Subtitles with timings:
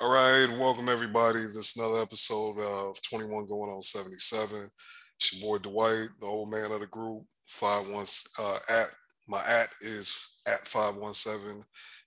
[0.00, 1.40] All right, welcome everybody.
[1.40, 4.70] This is another episode of 21 going on 77.
[5.16, 7.24] It's your boy Dwight, the old man of the group.
[7.46, 8.06] Five one
[8.38, 8.90] uh, at
[9.26, 11.64] my at is at 517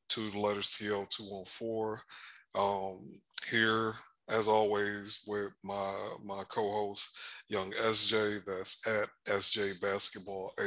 [0.07, 1.98] to the letters TL 214.
[2.55, 3.20] Um,
[3.50, 3.94] here,
[4.30, 7.18] as always, with my my co-host,
[7.50, 8.46] Young SJ.
[8.46, 10.66] That's at SJ Basketball 8.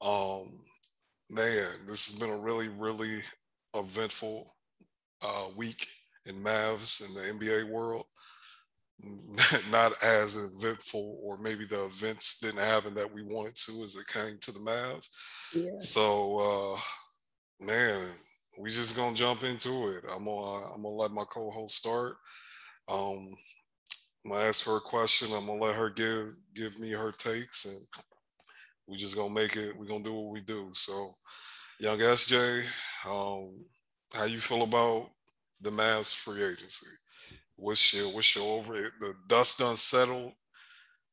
[0.00, 0.60] Um,
[1.30, 3.20] man, this has been a really, really
[3.74, 4.50] eventful
[5.20, 5.86] uh, week
[6.26, 8.06] in Mavs in the NBA world.
[9.70, 14.06] Not as eventful, or maybe the events didn't happen that we wanted to as it
[14.08, 15.08] came to the Mavs.
[15.54, 15.78] Yeah.
[15.78, 18.08] So, uh, man,
[18.58, 20.04] we just gonna jump into it.
[20.10, 22.16] I'm gonna I'm gonna let my co-host start.
[22.88, 23.28] Um,
[24.24, 25.28] I'm gonna ask her a question.
[25.32, 27.80] I'm gonna let her give give me her takes, and
[28.88, 29.78] we just gonna make it.
[29.78, 30.70] We're gonna do what we do.
[30.72, 31.10] So,
[31.78, 32.64] young SJ,
[33.06, 33.64] um,
[34.12, 35.10] how you feel about
[35.60, 36.86] the Mavs free agency?
[37.56, 38.92] What's your what's your over it?
[39.00, 40.32] The dust unsettled.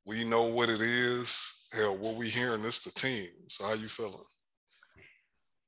[0.06, 1.68] We know what it is.
[1.76, 3.28] Hell, what we hearing this the team.
[3.48, 4.24] So how you feeling?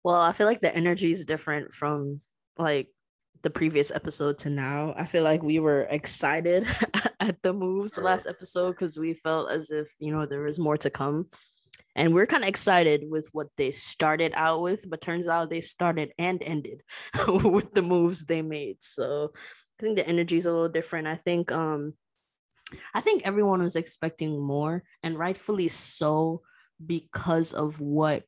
[0.04, 2.20] Well, I feel like the energy is different from
[2.58, 2.90] like
[3.42, 4.94] the previous episode to now.
[4.96, 6.68] I feel like we were excited
[7.20, 10.78] at the moves last episode because we felt as if you know there was more
[10.78, 11.28] to come
[11.98, 15.62] and we're kind of excited with what they started out with but turns out they
[15.62, 16.84] started and ended
[17.28, 18.78] with the moves they made.
[18.82, 21.08] So i think the energy is a little different.
[21.08, 21.94] I think um
[22.94, 26.42] i think everyone was expecting more and rightfully so
[26.86, 28.24] because of what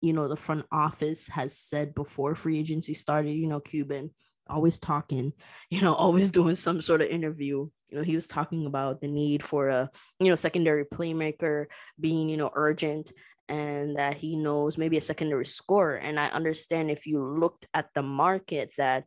[0.00, 4.10] you know the front office has said before free agency started you know cuban
[4.48, 5.32] always talking
[5.70, 7.68] you know always doing some sort of interview.
[7.88, 11.66] You know he was talking about the need for a you know secondary playmaker
[12.00, 13.12] being you know urgent
[13.48, 15.96] and that he knows maybe a secondary scorer.
[15.96, 19.04] And i understand if you looked at the market that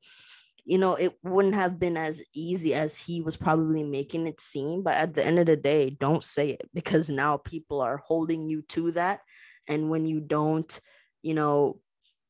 [0.63, 4.83] you know it wouldn't have been as easy as he was probably making it seem.
[4.83, 8.49] But at the end of the day don't say it because now people are holding
[8.49, 9.21] you to that.
[9.67, 10.79] And when you don't
[11.23, 11.79] you know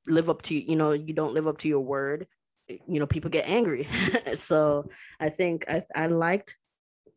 [0.07, 2.27] live up to you know you don't live up to your word
[2.69, 3.87] Eh, you know people get angry
[4.35, 4.89] so
[5.19, 6.55] i think i i liked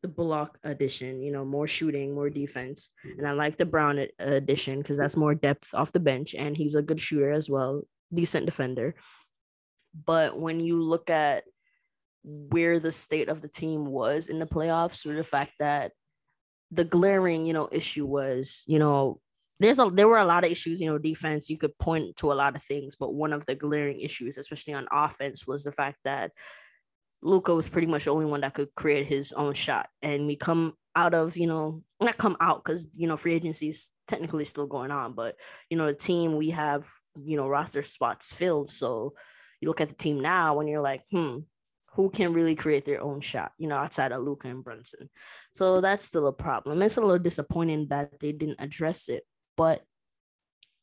[0.02, 2.90] the Bullock edition, you know, more shooting, more defense.
[3.18, 6.74] And I like the Brown edition because that's more depth off the bench and he's
[6.74, 8.94] a good shooter as well, decent defender.
[10.06, 11.44] But when you look at
[12.22, 15.92] where the state of the team was in the playoffs, or the fact that
[16.70, 19.20] the glaring, you know, issue was, you know,
[19.60, 21.50] there's a there were a lot of issues, you know, defense.
[21.50, 24.74] You could point to a lot of things, but one of the glaring issues, especially
[24.74, 26.32] on offense, was the fact that
[27.22, 29.88] Luka was pretty much the only one that could create his own shot.
[30.02, 33.68] And we come out of, you know, not come out because, you know, free agency
[33.68, 35.36] is technically still going on, but,
[35.68, 36.88] you know, the team we have,
[37.22, 38.70] you know, roster spots filled.
[38.70, 39.12] So
[39.60, 41.40] you look at the team now and you're like, hmm,
[41.92, 45.10] who can really create their own shot, you know, outside of Luka and Brunson.
[45.52, 46.80] So that's still a problem.
[46.82, 49.24] It's a little disappointing that they didn't address it
[49.60, 49.82] but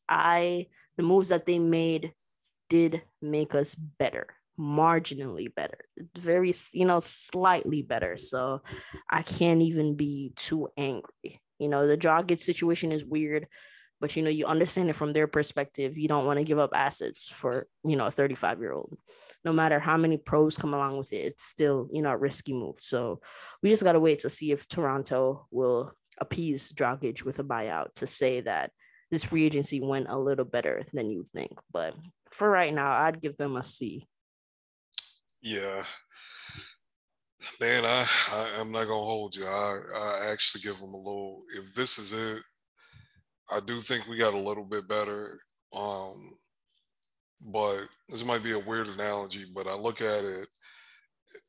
[0.08, 2.12] I the moves that they made
[2.70, 5.80] did make us better, marginally better,
[6.16, 8.16] very you know slightly better.
[8.16, 8.62] So
[9.10, 11.42] I can't even be too angry.
[11.58, 13.48] You know, the Dragic situation is weird,
[14.00, 15.98] but you know you understand it from their perspective.
[15.98, 18.96] You don't want to give up assets for you know a 35 year old.
[19.44, 22.52] No matter how many pros come along with it, it's still you know a risky
[22.52, 22.78] move.
[22.78, 23.22] So
[23.60, 28.06] we just gotta wait to see if Toronto will appease Dragic with a buyout to
[28.06, 28.70] say that
[29.10, 31.52] this free agency went a little better than you think.
[31.72, 31.94] But
[32.30, 34.06] for right now, I'd give them a C.
[35.40, 35.82] Yeah.
[37.60, 39.46] Man, I, I am not gonna hold you.
[39.46, 41.42] I, I actually give them a little.
[41.56, 42.42] If this is it,
[43.50, 45.40] I do think we got a little bit better.
[45.74, 46.32] Um,
[47.40, 50.48] but this might be a weird analogy, but I look at it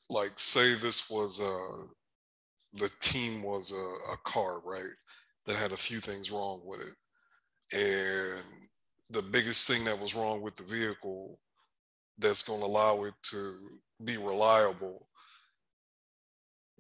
[0.09, 1.85] like say this was uh
[2.73, 4.93] the team was a, a car, right?
[5.45, 6.93] That had a few things wrong with it.
[7.73, 8.43] And
[9.09, 11.39] the biggest thing that was wrong with the vehicle
[12.17, 13.53] that's going to allow it to
[14.03, 15.07] be reliable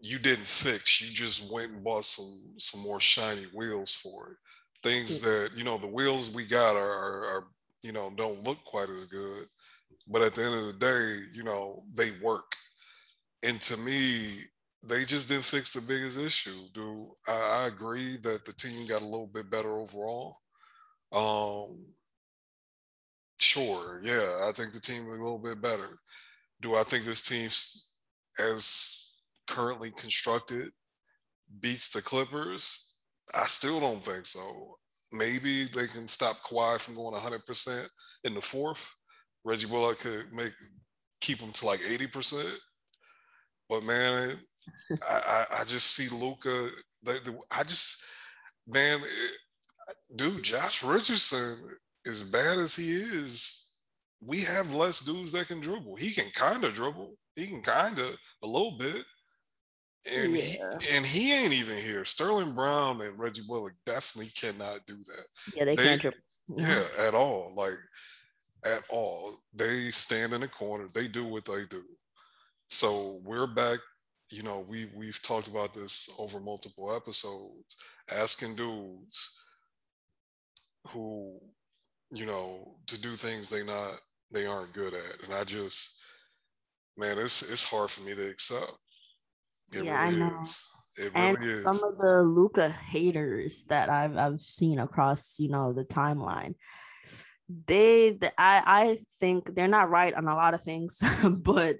[0.01, 4.37] you didn't fix you just went and bought some some more shiny wheels for it
[4.81, 7.43] things that you know the wheels we got are, are, are
[7.81, 9.45] you know don't look quite as good
[10.07, 12.55] but at the end of the day you know they work
[13.43, 14.37] and to me
[14.87, 16.67] they just didn't fix the biggest issue.
[16.73, 20.37] Do I, I, agree that the team got a little bit better overall?
[21.11, 21.85] Um,
[23.39, 25.99] sure, yeah, I think the team is a little bit better.
[26.61, 27.47] Do I think this team,
[28.45, 30.69] as currently constructed,
[31.59, 32.93] beats the Clippers?
[33.35, 34.77] I still don't think so.
[35.11, 37.87] Maybe they can stop Kawhi from going 100%
[38.23, 38.95] in the fourth.
[39.43, 40.53] Reggie Bullock could make
[41.21, 42.57] keep them to like 80%.
[43.69, 44.35] But man,
[45.09, 46.69] I, I, I just see Luka.
[47.07, 48.05] I just
[48.67, 49.37] man, it,
[50.15, 53.73] dude, Josh Richardson, as bad as he is,
[54.21, 55.95] we have less dudes that can dribble.
[55.95, 57.15] He can kind of dribble.
[57.35, 59.03] He can kind of a little bit.
[60.13, 60.41] And yeah.
[60.41, 60.57] he,
[60.95, 62.05] and he ain't even here.
[62.05, 65.25] Sterling Brown and Reggie Bullock definitely cannot do that.
[65.55, 66.17] Yeah, they, they can't dribble.
[66.57, 67.53] Yeah, at all.
[67.55, 67.77] Like
[68.65, 69.31] at all.
[69.53, 70.87] They stand in the corner.
[70.93, 71.83] They do what they do.
[72.69, 73.77] So we're back.
[74.29, 77.77] You know, we we've talked about this over multiple episodes,
[78.15, 79.43] asking dudes
[80.89, 81.39] who,
[82.11, 83.99] you know, to do things they not
[84.31, 85.23] they aren't good at.
[85.23, 86.03] And I just,
[86.97, 88.77] man, it's it's hard for me to accept.
[89.73, 90.41] It yeah, really I know.
[90.41, 90.65] Is.
[90.97, 91.63] It and is.
[91.63, 96.55] some of the Luka haters that I've I've seen across, you know, the timeline,
[97.67, 101.77] they, they I I think they're not right on a lot of things, but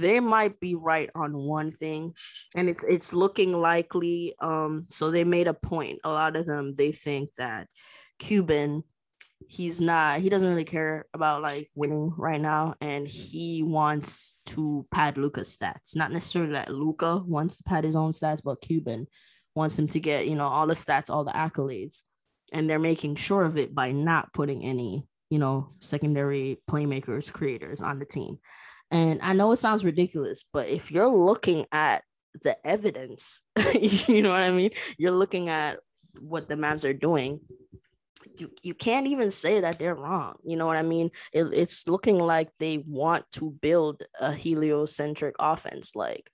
[0.00, 2.14] they might be right on one thing
[2.56, 6.74] and it's it's looking likely um so they made a point a lot of them
[6.76, 7.66] they think that
[8.18, 8.82] cuban
[9.46, 14.84] he's not he doesn't really care about like winning right now and he wants to
[14.90, 15.94] pad luka's stats.
[15.94, 19.06] Not necessarily that luka wants to pad his own stats, but Cuban
[19.54, 22.02] wants him to get, you know, all the stats, all the accolades.
[22.52, 27.82] And they're making sure of it by not putting any, you know, secondary playmakers, creators
[27.82, 28.38] on the team.
[28.90, 32.02] And I know it sounds ridiculous, but if you're looking at
[32.42, 33.42] the evidence,
[33.74, 34.70] you know what I mean?
[34.96, 35.78] You're looking at
[36.20, 37.40] what the Mavs are doing
[38.40, 40.34] you you can't even say that they're wrong.
[40.44, 41.10] You know what I mean?
[41.32, 45.94] It, it's looking like they want to build a heliocentric offense.
[45.94, 46.30] Like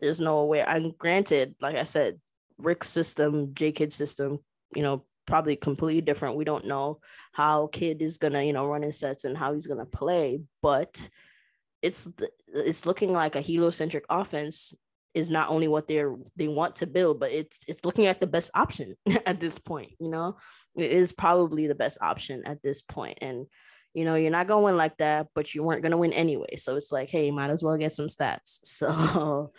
[0.00, 0.62] there's no way.
[0.62, 2.20] And granted, like I said,
[2.58, 4.38] Rick's system, J Kidd system,
[4.74, 6.36] you know, probably completely different.
[6.36, 7.00] We don't know
[7.32, 11.08] how Kidd is gonna, you know, run his sets and how he's gonna play, but
[11.82, 12.08] it's
[12.48, 14.74] it's looking like a heliocentric offense
[15.16, 18.26] is not only what they're they want to build, but it's it's looking at the
[18.26, 18.94] best option
[19.26, 19.92] at this point.
[19.98, 20.36] You know,
[20.76, 23.46] it is probably the best option at this point, and
[23.94, 26.56] you know you're not win like that, but you weren't gonna win anyway.
[26.56, 28.60] So it's like, hey, might as well get some stats.
[28.64, 29.52] So,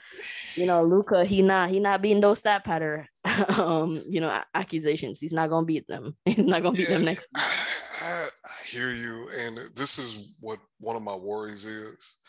[0.54, 3.08] you know, Luka, he not he not beating those stat pattern,
[3.50, 5.19] um, you know, accusations.
[5.19, 6.16] He's not gonna beat them.
[6.25, 7.30] He's not gonna beat them next.
[7.34, 7.67] I,
[8.07, 12.19] I, I hear you, and this is what one of my worries is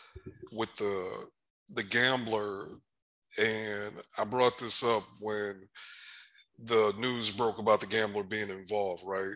[0.52, 1.28] with the
[1.75, 2.69] the gambler
[3.38, 5.69] and I brought this up when
[6.62, 9.34] the news broke about the gambler being involved, right?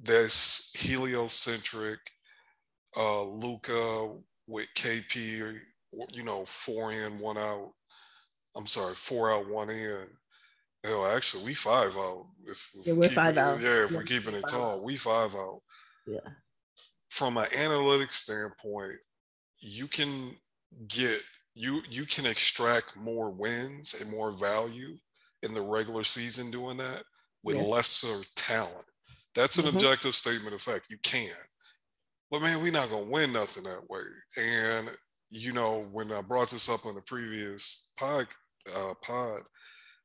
[0.00, 1.98] This heliocentric
[2.96, 4.14] uh, Luka
[4.46, 5.58] with KP,
[6.12, 7.72] you know, four in, one out.
[8.56, 10.06] I'm sorry, four out, one in.
[10.84, 12.26] Hell, actually, we five out.
[12.46, 13.60] If, if yeah, we're five out.
[13.60, 15.60] Yeah, if yeah, we're keeping it tall, we five out.
[16.06, 16.20] Yeah.
[17.10, 18.96] From an analytics standpoint,
[19.58, 20.36] you can
[20.88, 21.22] get
[21.54, 24.96] you you can extract more wins and more value
[25.42, 27.02] in the regular season doing that
[27.42, 27.66] with yes.
[27.66, 28.84] lesser talent.
[29.34, 29.76] That's an mm-hmm.
[29.76, 30.86] objective statement of fact.
[30.90, 31.30] You can.
[32.30, 34.02] But man, we're not gonna win nothing that way.
[34.38, 34.90] And
[35.30, 38.26] you know, when I brought this up on the previous pod,
[38.74, 39.40] uh, pod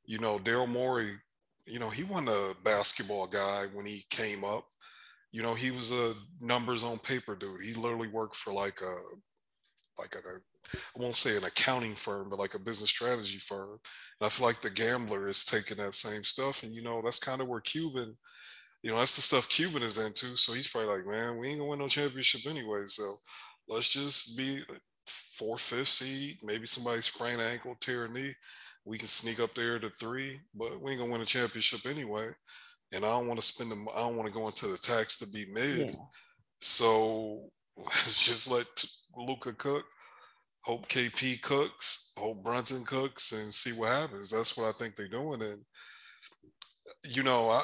[0.06, 1.14] you know, Daryl Morey,
[1.66, 4.66] you know, he wasn't a basketball guy when he came up.
[5.32, 7.62] You know, he was a numbers on paper dude.
[7.64, 8.96] He literally worked for like a
[10.00, 10.20] like a
[10.76, 13.72] I won't say an accounting firm, but like a business strategy firm.
[13.72, 16.64] And I feel like the gambler is taking that same stuff.
[16.64, 18.16] And, you know, that's kind of where Cuban,
[18.84, 20.38] you know, that's the stuff Cuban is into.
[20.38, 22.84] So he's probably like, man, we ain't gonna win no championship anyway.
[22.86, 23.16] So
[23.68, 24.64] let's just be
[25.08, 28.34] four, fifth seed, maybe somebody sprain an ankle, tear a knee.
[28.86, 32.30] We can sneak up there to three, but we ain't gonna win a championship anyway.
[32.94, 35.18] And I don't want to spend them, I don't want to go into the tax
[35.20, 35.88] to be mid.
[35.88, 35.96] Yeah.
[36.60, 38.68] So let's just let
[39.16, 39.86] Luka cook
[40.64, 44.32] hope KP cooks, hope Brunson cooks, and see what happens.
[44.32, 45.42] That's what I think they're doing.
[45.42, 45.62] And
[47.06, 47.64] you know, I,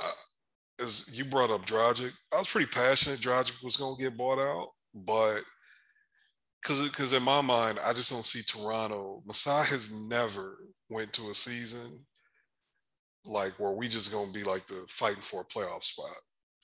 [0.82, 4.40] as you brought up Dragic, I was pretty passionate Dragic was going to get bought
[4.40, 5.42] out, but
[6.62, 9.22] because because in my mind, I just don't see Toronto.
[9.26, 10.58] Masai has never
[10.90, 12.06] went to a season
[13.28, 16.16] like where we just to be like the fighting for a playoff spot.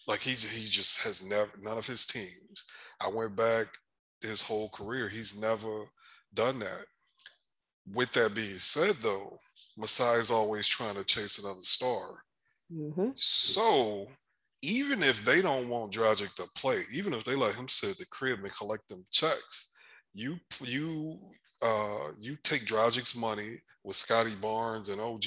[0.08, 2.65] Like he he just has never none of his teams.
[3.01, 3.67] I went back
[4.22, 5.08] his whole career.
[5.10, 5.86] He's never
[6.34, 6.86] done that.
[7.91, 9.39] With that being said, though,
[9.77, 12.24] Masai is always trying to chase another star.
[12.72, 13.10] Mm-hmm.
[13.15, 14.08] So
[14.62, 17.98] even if they don't want Dragic to play, even if they let him sit at
[17.98, 19.75] the crib and collect them checks,
[20.13, 21.20] you you
[21.62, 25.25] uh, you take Dragic's money with Scottie Barnes and OG.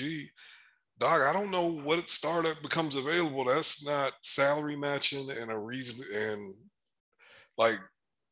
[0.98, 3.44] Dog, I don't know what startup becomes available.
[3.44, 6.54] That's not salary matching and a reason and
[7.58, 7.78] like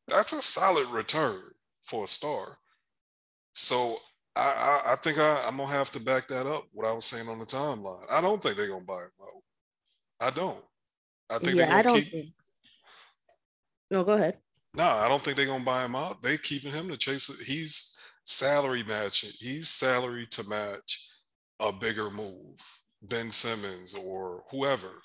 [0.07, 1.41] that's a solid return
[1.83, 2.57] for a star.
[3.53, 3.95] So
[4.35, 6.65] I, I, I think I, I'm gonna have to back that up.
[6.71, 8.05] What I was saying on the timeline.
[8.11, 10.27] I don't think they're gonna buy him out.
[10.27, 10.63] I don't.
[11.29, 12.11] I think yeah, they're I don't keep.
[12.11, 12.25] think.
[13.91, 14.37] No, go ahead.
[14.75, 16.21] No, I don't think they're gonna buy him out.
[16.21, 17.45] They keeping him to chase it.
[17.45, 19.31] He's salary matching.
[19.39, 21.14] He's salary to match
[21.59, 22.59] a bigger move,
[23.01, 25.01] Ben Simmons or whoever.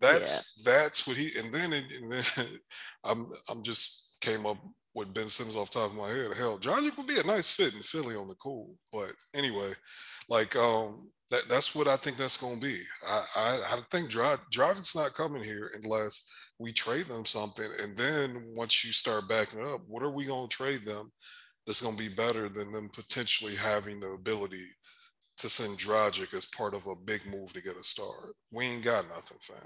[0.00, 1.30] That's that's what he.
[1.38, 2.24] And then it, and then
[3.04, 4.58] I'm I'm just came up
[4.94, 6.36] with Ben Simmons off the top of my head.
[6.36, 8.74] Hell, Dragic would be a nice fit in Philly on the cool.
[8.92, 9.72] But anyway,
[10.28, 12.80] like um that that's what I think that's gonna be.
[13.08, 16.28] I I, I think Dra- Dragic's not coming here unless
[16.58, 17.68] we trade them something.
[17.82, 21.10] And then once you start backing up, what are we gonna trade them
[21.66, 24.66] that's gonna be better than them potentially having the ability
[25.44, 28.34] to send Dragic as part of a big move to get a start?
[28.50, 29.56] We ain't got nothing, fam.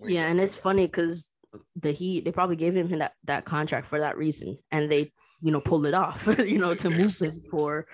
[0.00, 0.62] Yeah, and it's nothing.
[0.62, 1.32] funny because
[1.76, 5.10] the Heat they probably gave him that, that contract for that reason, and they
[5.40, 7.86] you know pulled it off, you know, to move him for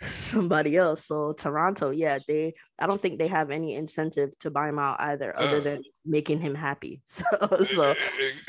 [0.00, 1.04] somebody else.
[1.06, 4.98] So Toronto, yeah, they I don't think they have any incentive to buy him out
[5.00, 5.62] either, other Yeah.
[5.62, 7.02] than making him happy.
[7.06, 7.24] So
[7.62, 7.94] so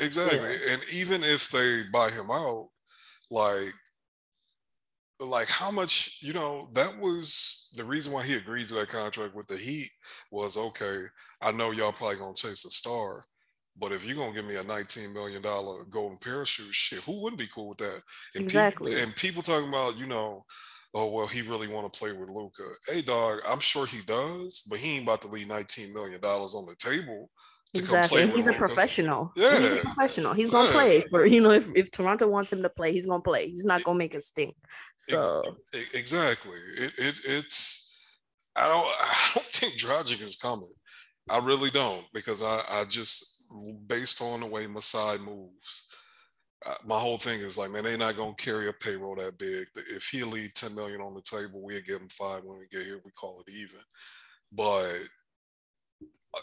[0.00, 0.38] exactly.
[0.70, 2.68] And even if they buy him out,
[3.30, 3.72] like
[5.20, 9.34] like how much, you know, that was the reason why he agreed to that contract
[9.34, 9.88] with the Heat
[10.30, 11.04] was okay,
[11.40, 13.24] I know y'all probably gonna chase a star.
[13.76, 15.42] But if you're gonna give me a $19 million
[15.90, 18.02] golden parachute, shit, who wouldn't be cool with that?
[18.34, 18.92] And Exactly.
[18.92, 20.44] People, and people talking about, you know,
[20.94, 22.68] oh well, he really want to play with Luka.
[22.86, 26.66] Hey dog, I'm sure he does, but he ain't about to leave $19 million on
[26.66, 27.30] the table
[27.74, 29.32] to exactly, play and with he's a professional.
[29.34, 30.32] he's a professional.
[30.34, 30.72] He's gonna Yeah.
[30.72, 33.48] play for you know if, if Toronto wants him to play, he's gonna play.
[33.48, 34.56] He's not gonna make a stink.
[34.96, 35.42] So
[35.74, 36.58] E- Exactly.
[36.78, 37.98] It, it it's
[38.56, 40.72] I don't I don't think Dragic is coming.
[41.28, 43.46] I really don't because I I just
[43.86, 45.90] based on the way Masai moves.
[46.66, 49.66] Uh, my whole thing is like, man, they're not gonna carry a payroll that big.
[49.74, 52.86] If he leave 10 million on the table, we'll give him five when we get
[52.86, 53.00] here.
[53.04, 53.80] We call it even.
[54.50, 54.88] But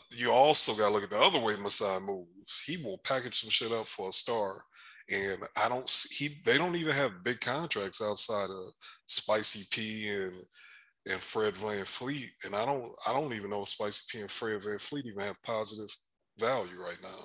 [0.09, 2.61] you also got to look at the other way Masai moves.
[2.65, 4.63] He will package some shit up for a star,
[5.09, 6.35] and I don't see he.
[6.45, 8.73] They don't even have big contracts outside of
[9.05, 10.33] Spicy P and
[11.09, 12.91] and Fred VanVleet, and I don't.
[13.07, 15.93] I don't even know if Spicy P and Fred VanVleet even have positive
[16.39, 17.19] value right now.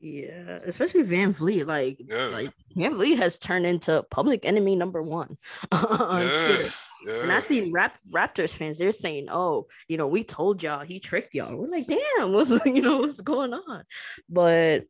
[0.00, 1.66] yeah, especially VanVleet.
[1.66, 2.26] Like Yeah.
[2.26, 5.36] like VanVleet has turned into public enemy number one
[5.72, 6.68] on yeah.
[7.06, 7.22] Yeah.
[7.22, 11.00] And I see Rap- Raptors fans, they're saying, "Oh, you know, we told y'all he
[11.00, 13.84] tricked y'all." We're like, "Damn, what's you know what's going on?"
[14.28, 14.84] But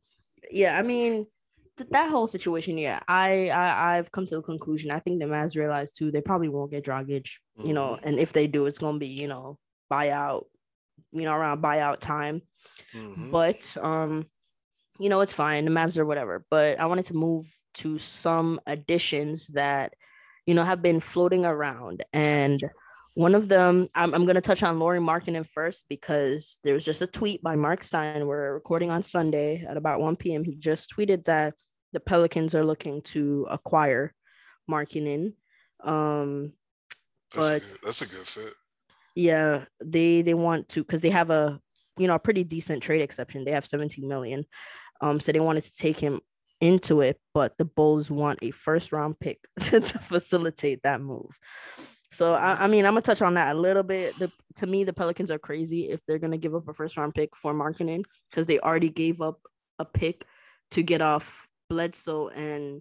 [0.51, 1.27] yeah, I mean,
[1.79, 4.91] th- that whole situation, yeah, I, I I've come to the conclusion.
[4.91, 7.29] I think the Mavs realize too they probably won't get Dragic,
[7.65, 9.59] you know, and if they do, it's gonna be you know
[9.93, 10.45] buyout,
[11.13, 12.43] you know, around buyout time.
[12.95, 13.31] Mhm.
[13.33, 14.27] But um,
[14.99, 15.65] you know, it's fine.
[15.65, 16.45] The Mavs or whatever.
[16.51, 17.45] But I wanted to move
[17.75, 19.95] to some additions that
[20.47, 22.61] you know have been floating around, and
[23.15, 26.85] one of them I'm, I'm going to touch on Lauri Markkanen first because there was
[26.85, 28.27] just a tweet by Mark Stein.
[28.27, 30.45] We're recording on Sunday at about 1 p.m.
[30.45, 31.55] He just tweeted that
[31.93, 34.13] the Pelicans are looking to acquire
[34.69, 35.35] Markkinen.
[35.83, 36.53] Um,
[37.33, 38.55] that's, a but- good, that's a good fit.
[39.15, 41.61] yeah they they want to because they have a
[41.99, 44.45] you know a pretty decent trade exception they have 17 million
[45.01, 46.21] um so they wanted to take him
[46.61, 51.39] into it but the bulls want a first round pick to facilitate that move
[52.11, 54.85] so I, I mean i'm gonna touch on that a little bit the, to me
[54.85, 58.05] the pelicans are crazy if they're gonna give up a first round pick for Markkanen
[58.31, 59.41] because they already gave up
[59.79, 60.25] a pick
[60.71, 62.81] to get off bledsoe and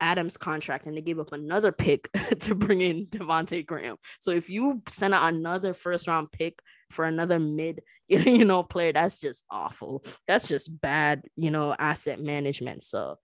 [0.00, 2.10] Adams contract and they gave up another pick
[2.40, 3.96] to bring in Devonte' Graham.
[4.20, 8.92] So if you send out another first round pick for another mid, you know, player,
[8.92, 10.04] that's just awful.
[10.26, 12.84] That's just bad, you know, asset management.
[12.84, 13.18] So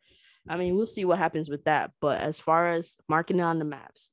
[0.49, 1.92] I mean, we'll see what happens with that.
[2.00, 4.11] But as far as Markkanen on the Mavs,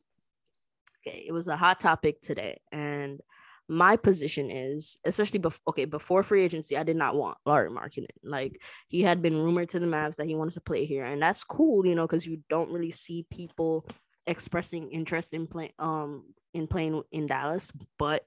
[1.01, 2.59] okay, it was a hot topic today.
[2.71, 3.19] And
[3.67, 8.07] my position is, especially before okay, before free agency, I did not want Larry Markkanen.
[8.23, 11.21] Like he had been rumored to the Mavs that he wanted to play here, and
[11.21, 13.87] that's cool, you know, because you don't really see people
[14.27, 18.25] expressing interest in playing um in playing in Dallas, but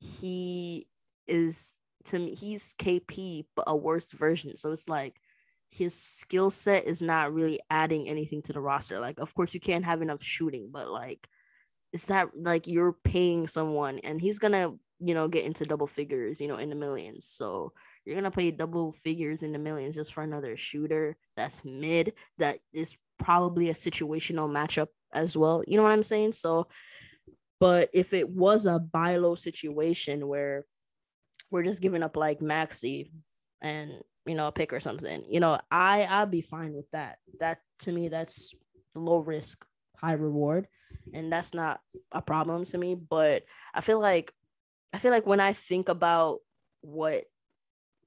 [0.00, 0.86] he
[1.26, 4.56] is to me he's KP but a worse version.
[4.56, 5.20] So it's like
[5.70, 8.98] his skill set is not really adding anything to the roster.
[8.98, 11.28] Like, of course, you can't have enough shooting, but like,
[11.92, 16.40] it's that like you're paying someone and he's gonna, you know, get into double figures,
[16.40, 17.26] you know, in the millions.
[17.26, 17.72] So
[18.04, 22.58] you're gonna pay double figures in the millions just for another shooter that's mid that
[22.72, 25.62] is probably a situational matchup as well.
[25.66, 26.32] You know what I'm saying?
[26.32, 26.68] So,
[27.60, 30.64] but if it was a buy low situation where
[31.50, 33.10] we're just giving up like Maxi
[33.60, 37.18] and you know a pick or something, you know, I I'd be fine with that.
[37.38, 38.52] That to me, that's
[38.94, 39.64] low risk,
[39.96, 40.66] high reward,
[41.12, 41.80] and that's not
[42.12, 42.94] a problem to me.
[42.94, 44.32] But I feel like
[44.92, 46.38] I feel like when I think about
[46.80, 47.24] what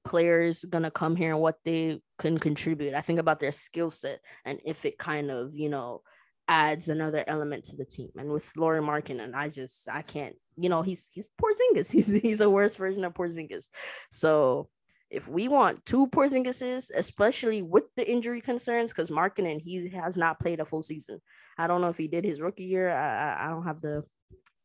[0.04, 4.20] players gonna come here and what they can contribute, I think about their skill set
[4.44, 6.02] and if it kind of you know
[6.48, 8.10] adds another element to the team.
[8.16, 11.90] And with Lauri and I just I can't, you know, he's he's Porzingis.
[11.92, 13.68] He's he's a worse version of Porzingis.
[14.10, 14.68] So
[15.10, 20.40] if we want two Porzingises, especially with the injury concerns, because Markkanen he has not
[20.40, 21.20] played a full season.
[21.56, 22.90] I don't know if he did his rookie year.
[22.90, 24.04] I I don't have the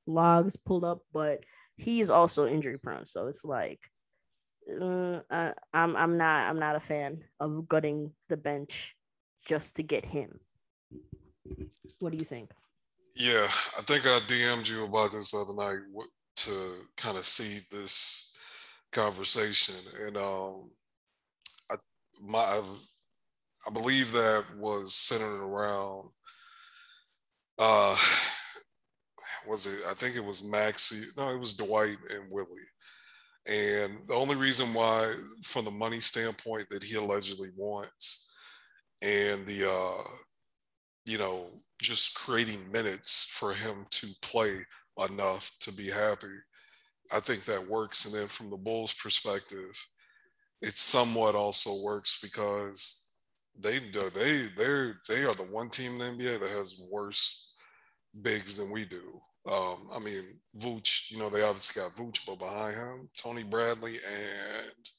[0.07, 1.43] logs pulled up, but
[1.77, 3.05] he's also injury prone.
[3.05, 3.79] So it's like
[4.69, 5.21] uh,
[5.73, 8.95] I'm I'm not I'm not a fan of gutting the bench
[9.45, 10.39] just to get him.
[11.99, 12.51] What do you think?
[13.15, 15.79] Yeah, I think I DM'd you about this other night
[16.37, 16.51] to
[16.95, 18.37] kind of see this
[18.91, 19.75] conversation,
[20.05, 20.71] and um,
[21.69, 21.75] I
[22.21, 22.61] my
[23.67, 26.09] I believe that was centered around
[27.59, 27.97] uh
[29.47, 32.47] was it I think it was Maxi no it was Dwight and Willie
[33.47, 35.13] and the only reason why
[35.43, 38.37] from the money standpoint that he allegedly wants
[39.01, 40.09] and the uh
[41.09, 41.47] you know,
[41.81, 44.59] just creating minutes for him to play
[45.09, 46.27] enough to be happy.
[47.11, 48.05] I think that works.
[48.05, 49.71] And then from the Bulls' perspective,
[50.61, 53.07] it somewhat also works because
[53.59, 57.57] they they they they are the one team in the NBA that has worse
[58.21, 59.19] bigs than we do.
[59.49, 60.23] Um, I mean,
[60.57, 64.89] Vooch, you know, they obviously got Vooch, but behind him, Tony Bradley and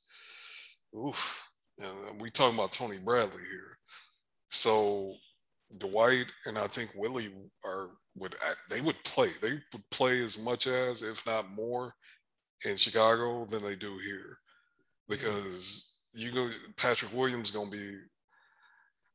[1.06, 1.48] oof,
[1.78, 3.78] and we talking about Tony Bradley here.
[4.48, 5.14] So
[5.78, 7.28] Dwight and I think Willie
[7.64, 8.34] are would
[8.70, 9.28] they would play.
[9.40, 11.94] They would play as much as, if not more,
[12.64, 14.38] in Chicago than they do here,
[15.08, 17.96] because you go Patrick Williams gonna be.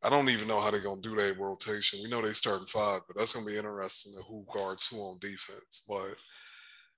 [0.04, 2.00] I don't even know how they're gonna do that rotation.
[2.04, 5.18] We know they starting five, but that's gonna be interesting to who guards who on
[5.20, 5.84] defense.
[5.88, 6.16] But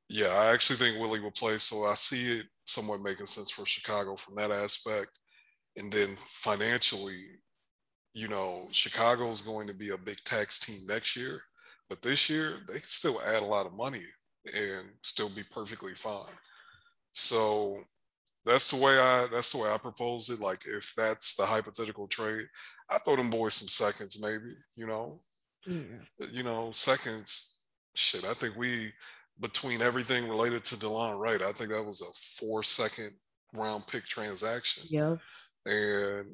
[0.09, 3.65] yeah, I actually think Willie will play, so I see it somewhat making sense for
[3.65, 5.19] Chicago from that aspect.
[5.77, 7.21] And then financially,
[8.17, 11.43] you know, Chicago's going to be a big tax team next year,
[11.87, 14.01] but this year they can still add a lot of money
[14.55, 16.33] and still be perfectly fine.
[17.11, 17.83] So
[18.43, 20.39] that's the way I that's the way I propose it.
[20.39, 22.47] Like if that's the hypothetical trade,
[22.89, 25.21] I throw them boys some seconds, maybe, you know.
[25.67, 26.27] Yeah.
[26.31, 28.25] You know, seconds, shit.
[28.25, 28.93] I think we
[29.39, 33.11] between everything related to Delon Wright, I think that was a four second
[33.53, 34.85] round pick transaction.
[34.89, 35.17] Yeah.
[35.67, 36.25] And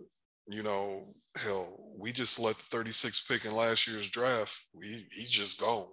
[0.48, 1.06] you know,
[1.38, 4.68] hell, we just let the 36 pick in last year's draft.
[4.74, 5.88] We he's just gone.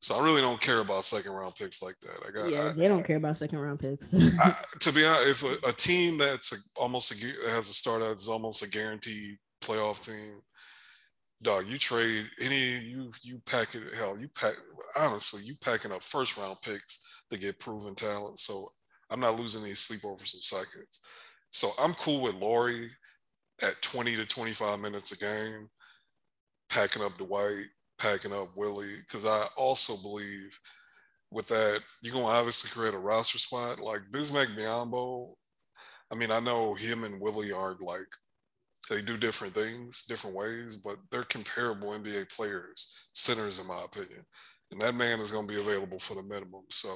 [0.00, 2.20] So I really don't care about second round picks like that.
[2.26, 4.14] I got yeah, I, they don't care about second round picks.
[4.14, 8.02] I, to be honest, if a, a team that's a, almost a, has a start
[8.02, 10.40] out is almost a guaranteed playoff team,
[11.42, 14.54] dog, you trade any you you pack it hell you pack
[14.98, 18.38] honestly you packing up first round picks to get proven talent.
[18.38, 18.68] So
[19.10, 21.00] I'm not losing any sleep over some seconds.
[21.50, 22.90] So I'm cool with Lauri
[23.62, 25.68] at 20 to 25 minutes a game,
[26.70, 27.66] packing up Dwight,
[27.98, 30.58] packing up Willie, because I also believe
[31.30, 33.80] with that, you're going to obviously create a roster spot.
[33.80, 35.34] Like Bismack Biyombo,
[36.10, 38.06] I mean, I know him and Willie are like,
[38.88, 44.24] they do different things, different ways, but they're comparable NBA players, centers, in my opinion.
[44.70, 46.62] And that man is going to be available for the minimum.
[46.70, 46.88] So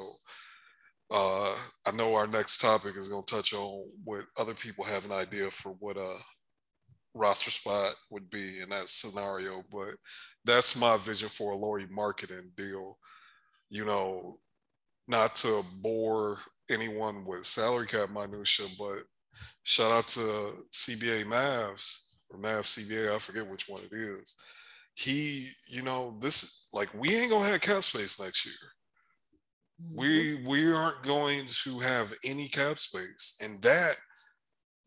[1.11, 1.55] uh,
[1.87, 5.12] I know our next topic is going to touch on what other people have an
[5.12, 6.18] idea for what uh,
[7.14, 9.62] roster spot would be in that scenario.
[9.70, 9.94] But
[10.44, 12.98] that's my vision for a Lauri Markkanen deal.
[13.70, 14.38] You know,
[15.09, 16.38] not to bore
[16.70, 19.05] anyone with salary cap minutia, but
[19.62, 24.37] shout out to CBA Mavs or Mavs CBA, I forget which one it is.
[24.94, 28.55] He, you know, this like we ain't gonna have cap space next year.
[29.94, 30.48] We mm-hmm.
[30.48, 33.96] we aren't going to have any cap space, and that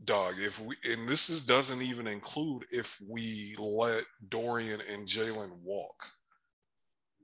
[0.03, 5.51] dog, if we and this is doesn't even include if we let Dorian and Jalen
[5.63, 5.95] walk.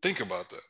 [0.02, 0.62] Think about that.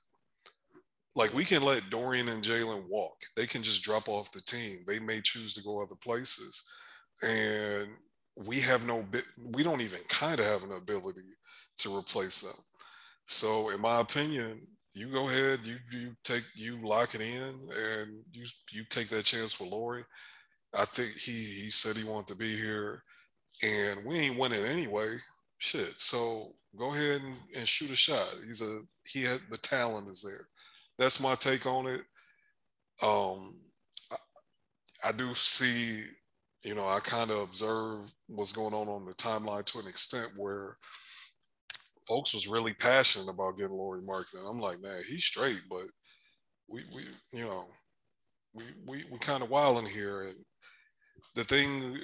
[1.16, 3.16] Like we can let Dorian and Jalen walk.
[3.36, 4.80] They can just drop off the team.
[4.88, 6.64] They may choose to go other places.
[7.24, 7.90] And
[8.36, 11.28] we have no bit we don't even kind of have an ability
[11.78, 12.64] to replace them.
[13.28, 14.62] So in my opinion,
[14.94, 19.24] you go ahead, you you take you lock it in and you you take that
[19.24, 20.04] chance for Lauri
[20.73, 23.03] I think he he said he wanted to be here,
[23.63, 25.17] and we ain't winning anyway.
[25.57, 25.99] Shit.
[25.99, 28.27] So go ahead and, and shoot a shot.
[28.45, 30.47] He's a he had the talent is there.
[30.97, 32.01] That's my take on it.
[33.03, 33.53] Um,
[34.12, 36.03] I, I do see,
[36.63, 40.31] you know, I kind of observe what's going on on the timeline to an extent
[40.38, 40.77] where
[42.07, 44.49] folks was really passionate about getting Lauri Markkanen.
[44.49, 45.86] I'm like, man, he's straight, but
[46.67, 47.03] we we
[47.34, 47.65] you know
[48.53, 50.21] we we we kind of wild in here.
[50.23, 50.36] And
[51.36, 52.00] the thing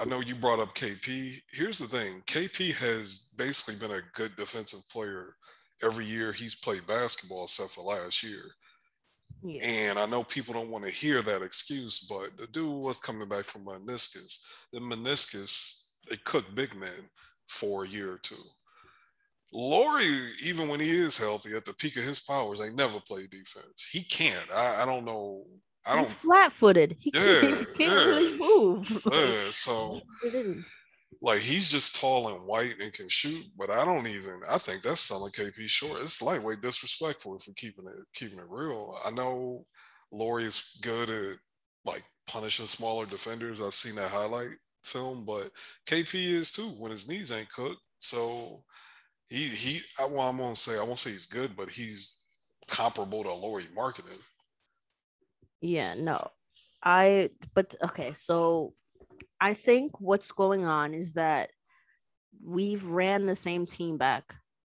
[0.00, 1.40] I know you brought up KP.
[1.50, 5.36] Here's the thing: KP has basically been a good defensive player
[5.82, 8.42] every year he's played basketball, except for last year.
[9.42, 9.62] Yeah.
[9.64, 13.28] And I know people don't want to hear that excuse, but the dude was coming
[13.28, 14.46] back from meniscus.
[14.72, 17.10] The meniscus, it cooked big men
[17.48, 18.36] for a year or two.
[19.52, 23.30] Lauri, even when he is healthy at the peak of his powers, ain't never played
[23.30, 23.88] defense.
[23.90, 24.50] He can't.
[24.52, 25.44] I, I don't know.
[25.86, 26.00] I don't.
[26.00, 26.96] He's flat-footed.
[26.98, 29.06] He yeah, can't, he can't yeah, really move.
[29.12, 30.00] Yeah, so
[31.20, 34.40] like he's just tall and white and can shoot, but I don't even.
[34.48, 36.02] I think that's selling KP short.
[36.02, 38.98] It's lightweight disrespectful if we're keeping it keeping it real.
[39.04, 39.66] I know
[40.12, 41.38] Lauri is good at
[41.84, 43.60] like punishing smaller defenders.
[43.60, 45.50] I've seen that highlight film, but
[45.86, 47.80] KP is too when his knees ain't cooked.
[47.98, 48.62] So
[49.28, 52.22] he he I, well, I'm gonna say I won't say he's good, but he's
[52.68, 54.20] comparable to Lauri Markkanen.
[55.60, 56.18] Yeah, no.
[56.82, 58.74] I but okay, so
[59.40, 61.50] I think what's going on is that
[62.44, 64.34] we've ran the same team back,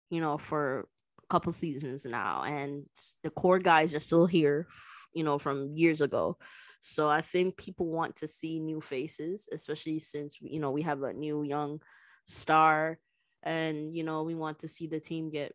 [0.09, 2.85] you know, for a couple seasons now, and
[3.23, 4.67] the core guys are still here,
[5.13, 6.37] you know, from years ago.
[6.81, 11.01] So I think people want to see new faces, especially since you know we have
[11.01, 11.81] a new young
[12.25, 12.99] star
[13.45, 15.53] and you know we want to see the team get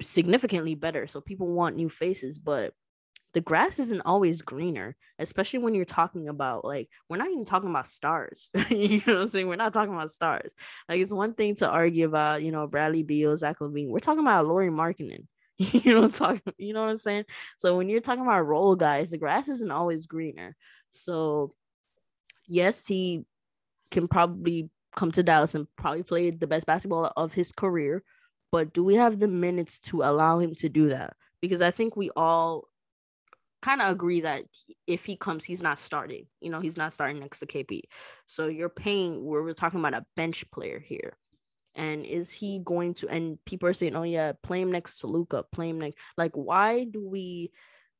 [0.00, 2.72] significantly better so people want new faces but
[3.36, 7.68] the grass isn't always greener especially when you're talking about like we're not even talking
[7.68, 8.50] about stars.
[8.70, 9.46] You know what i'm saying?
[9.46, 10.54] We're not talking about stars.
[10.88, 14.20] Like it's one thing to argue about you know bradley beal zach lavine we're talking
[14.20, 15.26] about lauri markkanen.
[15.58, 17.24] You know talking you know what i'm saying?
[17.58, 20.56] So when you're talking about role guys the grass isn't always greener.
[20.88, 21.54] So
[22.46, 23.26] yes he
[23.90, 28.02] can probably come to Dallas and probably play the best basketball of his career.
[28.50, 31.16] But do we have the minutes to allow him to do that?
[31.42, 32.68] Because I think we all
[33.66, 34.44] kind of agree that
[34.86, 36.24] if he comes, he's not starting.
[36.40, 37.80] You know, he's not starting next to KP.
[38.26, 41.16] So you're paying, we're, we're talking about a bench player here.
[41.74, 45.08] And is he going to, and people are saying, oh, yeah, play him next to
[45.08, 45.44] Luka.
[45.50, 45.98] play him next.
[46.16, 47.50] Like, why do we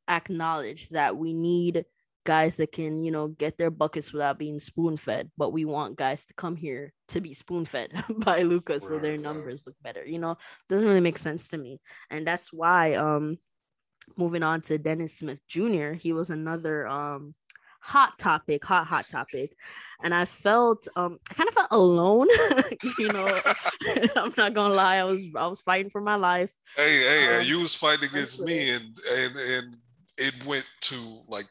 [0.09, 1.85] acknowledge that we need
[2.25, 5.31] guys that can, you know, get their buckets without being spoon fed.
[5.37, 9.19] But we want guys to come here to be spoon fed by Luka so their
[9.19, 10.05] numbers look better.
[10.05, 10.37] You know,
[10.69, 11.81] doesn't really make sense to me.
[12.11, 13.39] And that's why um
[14.17, 17.35] moving on to Dennis Smith Jr., he was another um
[17.81, 19.53] hot topic, hot, hot topic.
[20.03, 22.29] And I felt um I kind of felt alone,
[22.99, 23.41] you know.
[24.17, 26.53] I'm not gonna lie, I was I was fighting for my life.
[26.77, 29.77] Hey, hey, um, you was fighting against me and and and
[30.19, 31.47] it went to like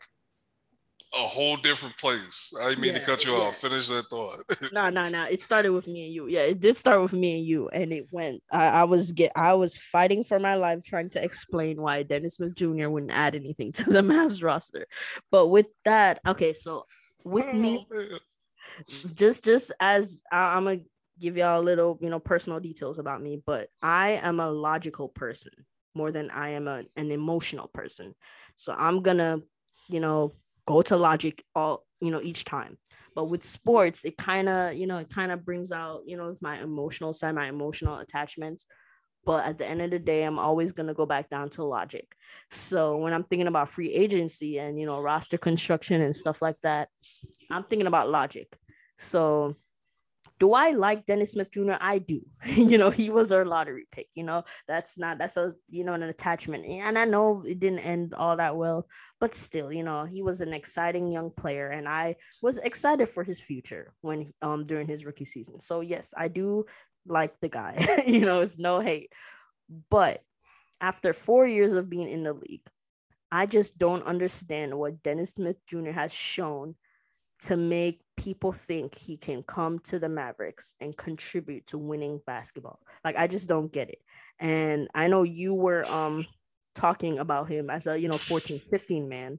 [1.18, 2.54] a whole different place.
[2.62, 3.44] I didn't mean yeah, to cut you yeah.
[3.44, 3.56] off.
[3.56, 4.36] Finish that thought.
[4.74, 5.26] no, no, no.
[5.26, 6.28] It started with me and you.
[6.28, 8.44] Yeah, it did start with me and you, and it went.
[8.52, 9.32] I, I was get.
[9.36, 12.90] I was fighting for my life, trying to explain why Dennis Smith Jr.
[12.90, 14.88] wouldn't add anything to the Mavs roster.
[15.32, 16.54] But with that, okay.
[16.54, 16.86] So
[17.24, 18.18] with me, oh,
[19.14, 20.82] just just as I, I'm gonna
[21.20, 25.10] give y'all a little, you know, personal details about me, but I am a logical
[25.10, 25.52] person
[25.94, 28.14] more than I am a, an emotional person.
[28.58, 29.40] So I'm gonna,
[29.88, 30.34] you know,
[30.66, 32.78] go to logic all you know each time.
[33.16, 36.36] But with sports it kind of you know it kind of brings out you know
[36.42, 38.66] my emotional side my emotional attachments.
[39.26, 41.64] But at the end of the day i'm always going to go back down to
[41.64, 42.08] logic.
[42.52, 46.60] So when i'm thinking about free agency and you know roster construction and stuff like
[46.64, 46.90] that
[47.50, 48.56] i'm thinking about logic.
[48.98, 49.56] So
[50.40, 51.74] do I like Dennis Smith Jr.?
[51.80, 52.22] I do.
[52.46, 54.08] you know, he was our lottery pick.
[54.16, 57.80] You know, that's not that's a you know an attachment, and I know it didn't
[57.80, 58.88] end all that well,
[59.20, 63.24] but still, you know, he was an exciting young player, and I was excited for
[63.24, 65.60] his future when um during his rookie season.
[65.60, 66.66] So yes, I do
[67.08, 68.04] like the guy.
[68.06, 69.12] you know, it's no hate,
[69.90, 70.22] but
[70.82, 72.68] after four years of being in the league,
[73.32, 75.92] I just don't understand what Dennis Smith Jr.
[75.92, 76.76] has shown
[77.46, 82.80] to make people think he can come to the Mavericks and contribute to winning basketball.
[83.04, 84.00] Like I just don't get it.
[84.40, 86.26] And I know you were um
[86.74, 89.38] talking about him as a, you know, 14, 15 man,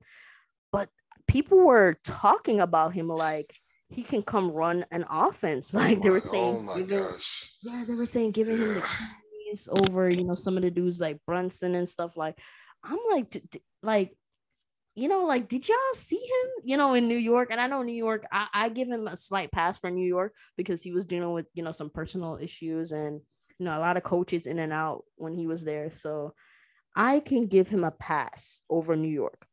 [0.73, 0.89] but
[1.27, 3.55] people were talking about him like
[3.89, 5.75] he can come run an offense.
[5.75, 7.05] Like they were saying, oh giving,
[7.63, 8.89] yeah, they were saying giving him the
[9.47, 12.17] keys over, you know, some of the dudes like Brunson and stuff.
[12.17, 12.39] Like,
[12.85, 13.43] I'm like,
[13.83, 14.17] like
[14.97, 17.51] you know, like, did y'all see him, you know, in New York?
[17.51, 20.33] And I know New York, I, I give him a slight pass for New York
[20.57, 23.21] because he was dealing with, you know, some personal issues and,
[23.59, 25.91] you know, a lot of coaches in and out when he was there.
[25.91, 26.33] So
[26.95, 29.47] I can give him a pass over New York.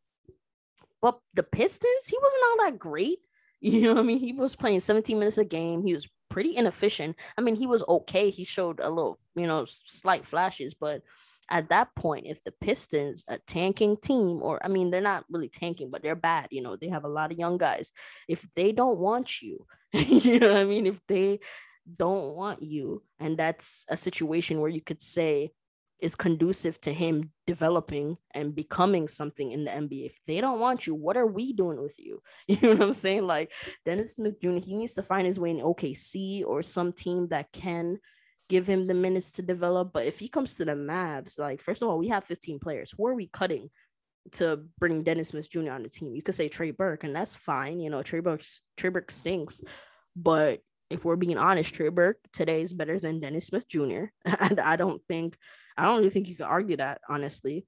[1.02, 3.20] But the Pistons, he wasn't all that great.
[3.66, 4.20] You know I mean?
[4.20, 5.84] He was playing 17 minutes a game.
[5.86, 7.16] He was pretty inefficient.
[7.38, 8.30] I mean, he was okay.
[8.30, 11.02] He showed a little, you know, slight flashes, but
[11.50, 15.50] at that point, if the Pistons, a tanking team, or I mean, they're not really
[15.50, 17.92] tanking, but they're bad, you know, they have a lot of young guys.
[18.28, 20.88] If they don't want you, you know I mean?
[20.88, 21.40] If they
[21.98, 25.52] don't want you, and that's a situation where you could say
[26.02, 30.08] is conducive to him developing and becoming something in the NBA.
[30.08, 32.22] If they don't want you, what are we doing with you?
[32.48, 33.26] You know what I'm saying?
[33.26, 33.52] Like
[33.86, 37.52] Dennis Smith Jr., he needs to find his way in OKC or some team that
[37.54, 38.00] can
[38.54, 39.92] give him the minutes to develop.
[39.92, 42.94] But if he comes to the Mavs, like first of all, we have 15 players.
[42.96, 43.72] Who are we cutting
[44.34, 45.72] to bring Dennis Smith Jr.
[45.72, 46.14] on the team?
[46.14, 47.80] You could say Trey Burke, and that's fine.
[47.80, 48.44] You know, Trey Burke
[48.78, 49.64] Trey Burke stinks,
[50.16, 50.60] but
[50.92, 54.06] if we're being honest, Trey Burke today is better than Dennis Smith Jr.
[54.40, 55.36] And I don't think
[55.76, 57.66] I don't really think you can argue that honestly.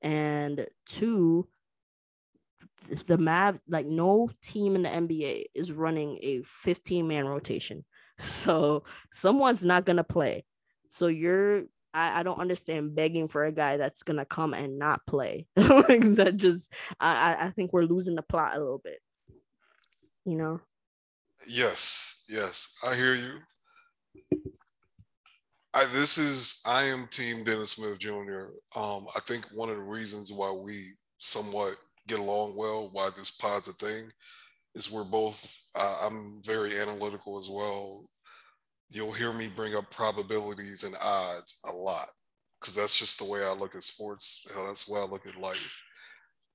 [0.00, 1.46] And two,
[3.06, 7.84] the Mav like no team in the NBA is running a 15 man rotation.
[8.22, 10.44] So someone's not gonna play.
[10.88, 15.04] So you're I, I don't understand begging for a guy that's gonna come and not
[15.06, 15.46] play.
[15.56, 19.00] like that just I, I think we're losing the plot a little bit.
[20.24, 20.60] You know?
[21.48, 22.78] Yes, yes.
[22.86, 23.38] I hear you.
[25.74, 28.48] I, this is I am Team Dennis Smith Jr.
[28.76, 30.78] Um, I think one of the reasons why we
[31.16, 34.10] somewhat get along well, why this pod's a thing,
[34.74, 35.70] is we're both.
[35.74, 38.04] Uh, I'm very analytical as well.
[38.92, 42.06] You'll hear me bring up probabilities and odds a lot
[42.60, 44.46] because that's just the way I look at sports.
[44.52, 45.82] Hell, that's the way I look at life.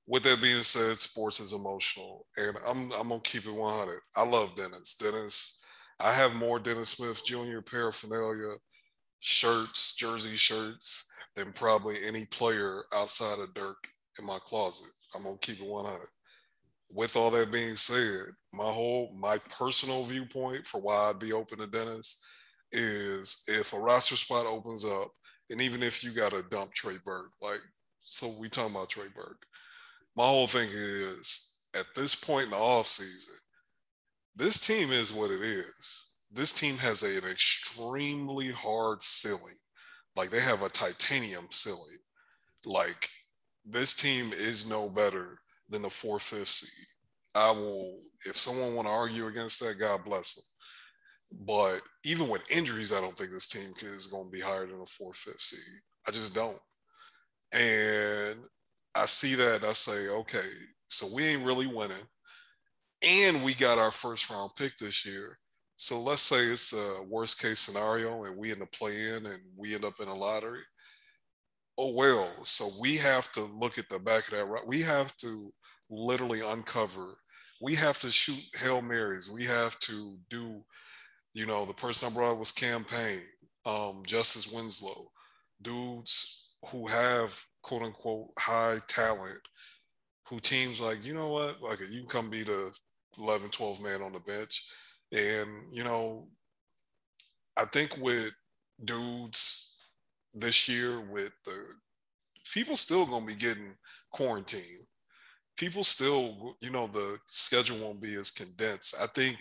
[0.06, 4.00] With that being said, sports is emotional, and I'm I'm gonna keep it 100.
[4.16, 4.96] I love Dennis.
[4.98, 5.66] Dennis,
[6.00, 7.60] I have more Dennis Smith Jr.
[7.62, 8.56] paraphernalia
[9.20, 13.88] shirts, jersey shirts, than probably any player outside of Dirk
[14.20, 14.92] in my closet.
[15.16, 16.08] I'm gonna keep it 100.
[16.92, 21.60] With all that being said, my whole my personal viewpoint for why I'd be open
[21.60, 22.26] to Dennis
[22.72, 25.12] is if a roster spot opens up,
[25.50, 27.60] and even if you got to dump Trey Burke, like
[28.02, 29.46] so we talking about Trey Burke.
[30.16, 33.36] My whole thing is at this point in the off season,
[34.36, 39.56] this team is what it is this team has a, an extremely hard ceiling.
[40.16, 41.98] Like they have a titanium ceiling.
[42.66, 43.10] Like
[43.66, 46.88] this team is no better than the four fifth seed.
[47.36, 50.44] I will, if someone want to argue against that, God bless them.
[51.46, 54.82] But even with injuries, I don't think this team is going to be higher than
[54.82, 55.82] a four fifth seed.
[56.08, 56.60] I just don't.
[57.54, 58.40] And
[58.96, 60.48] I see that I say, okay,
[60.88, 61.98] so we ain't really winning.
[63.08, 65.38] And we got our first round pick this year.
[65.76, 69.76] So let's say it's a worst case scenario and we end up playing and we
[69.76, 70.62] end up in a lottery.
[71.78, 74.68] Oh well, so we have to look at the back of that.
[74.68, 75.54] We have to
[75.90, 77.18] literally uncover.
[77.62, 79.32] We have to shoot hail marys.
[79.34, 80.62] We have to do,
[81.34, 83.22] you know, the person I brought was campaign,
[83.66, 85.12] um, Justice Winslow,
[85.62, 89.40] dudes who have quote unquote high talent,
[90.28, 92.72] who teams like, you know what, like you can come be the
[93.18, 94.70] 11, 12 man on the bench
[95.12, 96.28] and, you know,
[97.56, 98.34] I think with
[98.84, 99.90] dudes
[100.34, 101.56] this year, with the
[102.54, 103.76] people still to be getting
[104.12, 104.86] quarantined.
[105.58, 108.96] People still, you know, the schedule won't be as condensed.
[109.02, 109.38] I think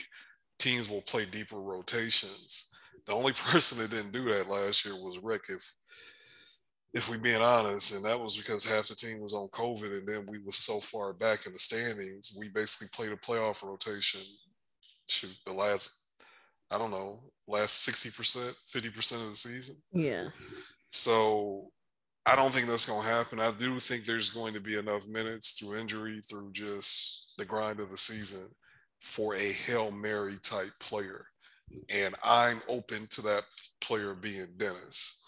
[0.58, 2.74] teams will play deeper rotations.
[3.06, 5.74] The only person that didn't do that last year was Rick, if
[6.94, 10.08] if we being honest, and that was because half the team was on COVID, and
[10.08, 14.22] then we was so far back in the standings, we basically played a playoff rotation
[15.08, 16.14] shoot the last
[16.70, 19.76] I don't know last sixty percent, fifty percent of the season.
[19.92, 20.28] Yeah.
[20.90, 21.70] So
[22.26, 23.38] I don't think that's going to happen.
[23.38, 27.78] I do think there's going to be enough minutes through injury, through just the grind
[27.78, 28.48] of the season,
[29.00, 31.26] for a hail mary type player,
[31.94, 33.42] and I'm open to that
[33.80, 35.24] player being Dennis.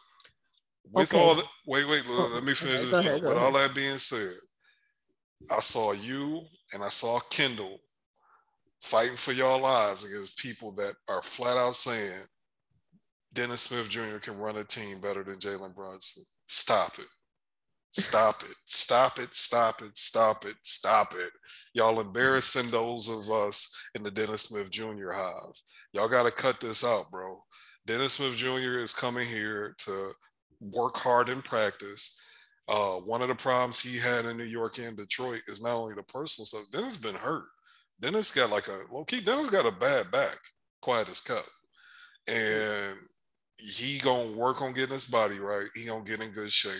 [0.90, 1.22] With okay.
[1.22, 3.06] all the wait, wait, oh, let me finish okay, this.
[3.06, 4.34] Ahead, With all that being said,
[5.50, 7.78] I saw you and I saw Kendall
[8.80, 12.22] fighting for your lives against people that are flat out saying
[13.34, 14.18] Dennis Smith Jr.
[14.20, 16.24] can run a team better than Jalen Brunson.
[16.48, 17.06] Stop it.
[17.92, 18.54] Stop it.
[18.64, 19.34] Stop it.
[19.34, 19.96] Stop it.
[19.98, 20.54] Stop it.
[20.62, 21.30] Stop it.
[21.74, 25.10] Y'all embarrassing those of us in the Dennis Smith Jr.
[25.12, 25.54] hive.
[25.92, 27.42] Y'all got to cut this out, bro.
[27.86, 28.78] Dennis Smith Jr.
[28.78, 30.10] is coming here to
[30.60, 32.20] work hard in practice.
[32.68, 35.94] Uh, one of the problems he had in New York and Detroit is not only
[35.94, 37.44] the personal stuff, Dennis been hurt.
[38.00, 39.20] Dennis got like a low key.
[39.20, 40.38] Dennis got a bad back,
[40.82, 41.44] quiet as cup.
[42.28, 42.96] and
[43.58, 45.66] he gonna work on getting his body right.
[45.74, 46.72] He gonna get in good shape,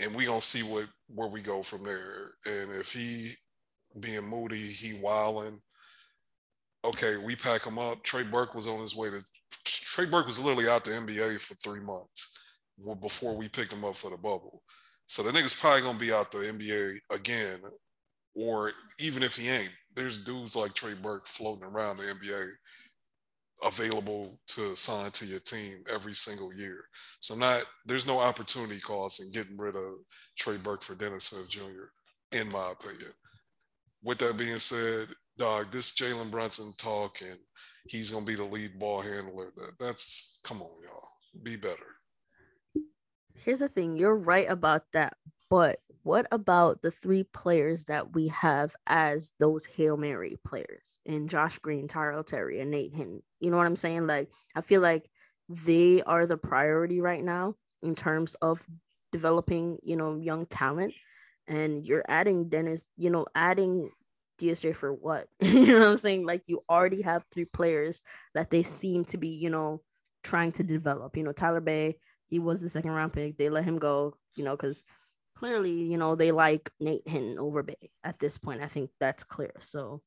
[0.00, 2.32] and we gonna see what where we go from there.
[2.46, 3.32] And if he
[4.00, 5.60] being moody, he wilding,
[6.84, 8.02] okay, we pack him up.
[8.02, 9.22] Trey Burke was on his way to.
[9.64, 12.38] Trey Burke was literally out the NBA for three months
[13.00, 14.62] before we picked him up for the bubble.
[15.06, 17.60] So the nigga's probably gonna be out the NBA again,
[18.34, 22.50] or even if he ain't, there's dudes like Trey Burke floating around the NBA
[23.64, 26.84] available to sign to your team every single year.
[27.20, 29.94] So not there's no opportunity cost in getting rid of
[30.36, 31.90] Trey Burke for Dennis Smith Jr.
[32.32, 33.12] in my opinion.
[34.02, 37.38] With that being said, dog, this Jalen Brunson talk and
[37.86, 39.52] he's gonna be the lead ball handler.
[39.56, 41.08] That, that's come on, y'all,
[41.42, 41.92] be better
[43.44, 45.14] here's the thing you're right about that
[45.50, 51.28] but what about the three players that we have as those hail mary players in
[51.28, 54.80] josh green tyrell terry and nate hinton you know what i'm saying like i feel
[54.80, 55.08] like
[55.48, 58.66] they are the priority right now in terms of
[59.10, 60.94] developing you know young talent
[61.46, 63.90] and you're adding dennis you know adding
[64.42, 65.28] DSJ for what?
[65.40, 66.26] you know what I'm saying?
[66.26, 68.02] Like you already have three players
[68.34, 69.82] that they seem to be, you know,
[70.22, 71.16] trying to develop.
[71.16, 73.36] You know, Tyler Bey, he was the second round pick.
[73.36, 74.84] They let him go, you know, because
[75.42, 77.74] clearly, you know, they like Nate Hinton over Bey
[78.04, 78.62] at this point.
[78.62, 79.50] I think that's clear.
[79.58, 80.00] So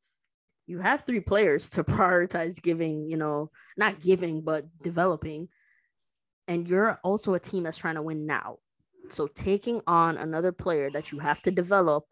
[0.66, 5.50] you have three players to prioritize giving, you know, not giving, but developing.
[6.48, 8.60] And you're also a team that's trying to win now.
[9.10, 12.06] So taking on another player that you have to develop,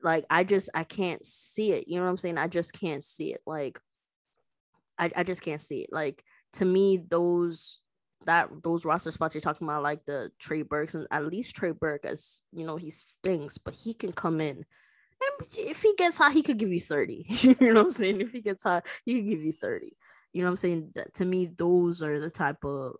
[0.00, 1.88] like I just I can't see it.
[1.88, 2.38] You know what I'm saying?
[2.38, 3.40] I just can't see it.
[3.44, 3.80] Like
[4.96, 5.90] I, I just can't see it.
[5.90, 7.80] Like to me, those
[8.26, 11.72] that those roster spots you're talking about, like the Trey Burks, and at least Trey
[11.72, 14.64] Burke, as you know, he stinks, but he can come in.
[15.22, 17.26] And if he gets hot, he could give you 30.
[17.28, 18.20] you know what I'm saying?
[18.20, 19.92] If he gets hot, he could give you 30.
[20.32, 20.94] You know what I'm saying?
[21.14, 22.94] To me, those are the type of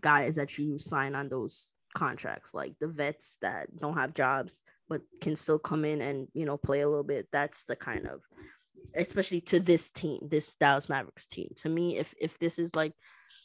[0.00, 4.60] guys that you sign on those contracts, like the vets that don't have jobs
[4.92, 7.26] but can still come in and you know play a little bit.
[7.32, 8.20] That's the kind of
[8.94, 11.48] especially to this team, this Dallas Mavericks team.
[11.56, 12.92] To me, if if this is like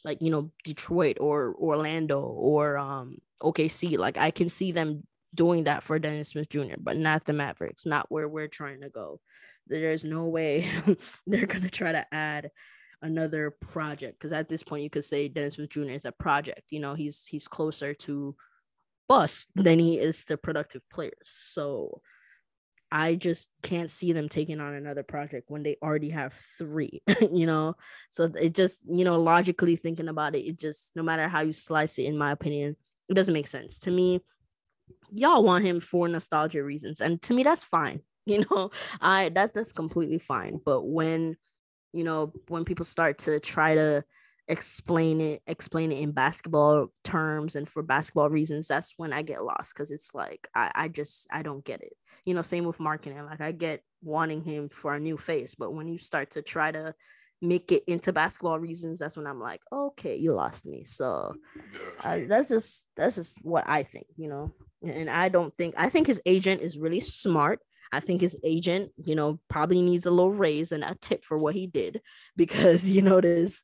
[0.04, 3.98] like you know Detroit or Orlando or um OKC.
[3.98, 7.86] Like I can see them doing that for Dennis Smith Jr., but not the Mavericks,
[7.86, 9.20] not where we're trying to go.
[9.66, 10.70] There's no way
[11.26, 12.50] they're gonna try to add
[13.02, 15.82] another project because at this point you could say Dennis Smith Jr.
[15.90, 16.62] is a project.
[16.70, 18.34] You know, he's he's closer to
[19.08, 21.14] bust than he is to productive players.
[21.24, 22.02] So
[22.90, 27.46] I just can't see them taking on another project when they already have three, you
[27.46, 27.76] know?
[28.10, 31.52] So it just, you know, logically thinking about it, it just, no matter how you
[31.52, 32.76] slice it, in my opinion,
[33.08, 33.80] it doesn't make sense.
[33.80, 34.20] To me,
[35.12, 37.00] y'all want him for nostalgia reasons.
[37.00, 38.00] And to me, that's fine.
[38.28, 38.70] You know,
[39.00, 40.60] I that's that's completely fine.
[40.62, 41.38] But when,
[41.94, 44.04] you know, when people start to try to
[44.48, 49.44] explain it explain it in basketball terms and for basketball reasons that's when i get
[49.44, 51.92] lost because it's like I, I just i don't get it.
[52.24, 55.74] You know same with marketing like i get wanting him for a new face but
[55.74, 56.94] when you start to try to
[57.40, 60.84] make it into basketball reasons that's when i'm like okay you lost me.
[60.84, 61.34] So
[62.02, 64.52] that's just that's just what i think you know?
[64.82, 67.60] And i don't think i think his agent is really smart.
[67.90, 71.38] I think his agent, you know, probably needs a little raise and a tip for
[71.38, 72.02] what he did
[72.36, 73.62] because you know this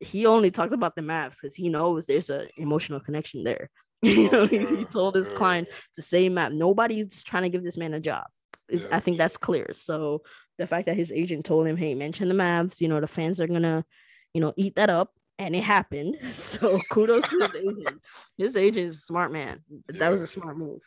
[0.00, 3.70] he only talked about the Mavs because he knows there's an emotional connection there.
[4.02, 6.52] you know, he, told his client the same map.
[6.52, 8.24] Nobody's trying to give this man a job.
[8.70, 8.86] Yeah.
[8.90, 9.72] I think that's clear.
[9.74, 10.22] So
[10.56, 13.40] the fact that his agent told him, "Hey, mention the Mavs," you know, the fans
[13.40, 13.84] are gonna,
[14.32, 16.16] you know, eat that up, and it happened.
[16.30, 18.00] So kudos to his agent.
[18.38, 19.60] His agent is a smart man.
[19.88, 20.80] That was a smart move.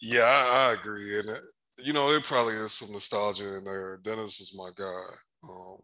[0.00, 1.28] Yeah, I, I agree, and
[1.84, 3.98] you know, it probably is some nostalgia in there.
[4.02, 5.48] Dennis was my guy.
[5.48, 5.78] Um,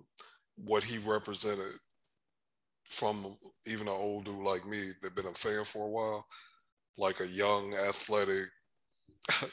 [0.56, 1.78] what he represented
[2.84, 3.36] from
[3.66, 6.26] even an old dude like me that been a fan for a while,
[6.98, 8.46] like a young, athletic,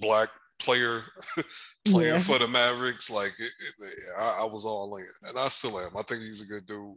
[0.00, 0.28] black
[0.60, 1.02] player
[1.84, 2.18] playing yeah.
[2.18, 3.10] for the Mavericks.
[3.10, 5.96] Like it, it, I, I, was all in, and I still am.
[5.96, 6.96] I think he's a good dude.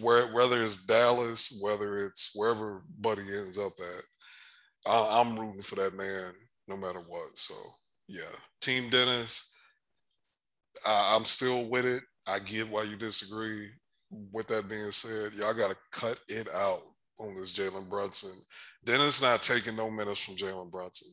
[0.00, 5.76] Where whether it's Dallas, whether it's wherever Buddy ends up at, I, I'm rooting for
[5.76, 6.32] that man
[6.68, 7.38] no matter what.
[7.38, 7.54] So
[8.08, 8.22] yeah,
[8.60, 9.50] Team Dennis.
[10.86, 12.02] I'm still with it.
[12.26, 13.68] I get why you disagree.
[14.32, 16.82] With that being said, y'all got to cut it out
[17.18, 18.30] on this Jalen Brunson.
[18.84, 21.08] Dennis not taking no minutes from Jalen Brunson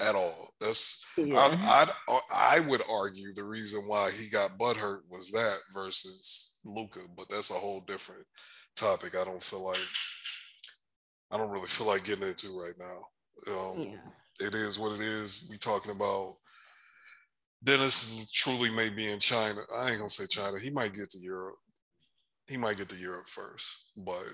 [0.00, 0.54] at all.
[0.60, 1.36] That's yeah.
[1.36, 7.00] I, I I would argue the reason why he got butthurt was that versus Luka,
[7.16, 8.24] but that's a whole different
[8.76, 9.14] topic.
[9.16, 9.78] I don't feel like
[11.30, 13.52] I don't really feel like getting into right now.
[13.52, 14.46] Um, yeah.
[14.46, 15.48] It is what it is.
[15.50, 16.36] We talking about
[17.64, 19.60] Dennis truly may be in China.
[19.76, 20.58] I ain't gonna say China.
[20.58, 21.56] He might get to Europe.
[22.48, 24.24] He might get to Europe first, but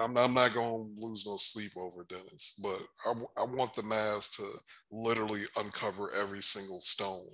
[0.00, 2.58] I'm, I'm not gonna lose no sleep over Dennis.
[2.62, 4.44] But I, I want the Mavs to
[4.90, 7.28] literally uncover every single stone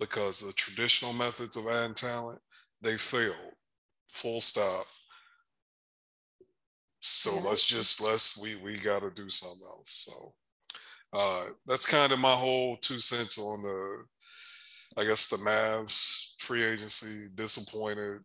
[0.00, 2.40] because the traditional methods of adding talent
[2.80, 3.34] they failed.
[4.08, 4.86] Full stop.
[7.00, 7.50] So yeah.
[7.50, 10.06] let's just let's we we got to do something else.
[10.06, 10.34] So
[11.12, 14.04] uh, that's kind of my whole two cents on the,
[14.96, 17.28] I guess the Mavs free agency.
[17.34, 18.20] Disappointed.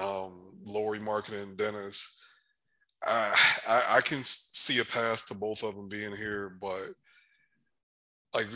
[0.00, 2.20] Um, Lauri and Dennis.
[3.04, 3.34] I,
[3.68, 6.88] I, I can see a path to both of them being here, but
[8.34, 8.46] like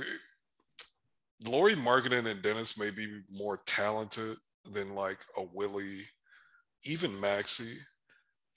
[1.47, 4.37] Lauri Markkanen and Dennis may be more talented
[4.73, 6.03] than like a Willie,
[6.85, 7.77] even Maxi,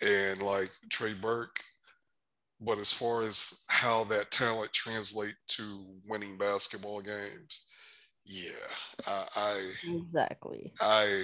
[0.02, 1.60] and like Trey Burke.
[2.62, 7.68] But as far as how that talent translate to winning basketball games,
[8.26, 10.72] yeah, I, I exactly.
[10.80, 11.24] I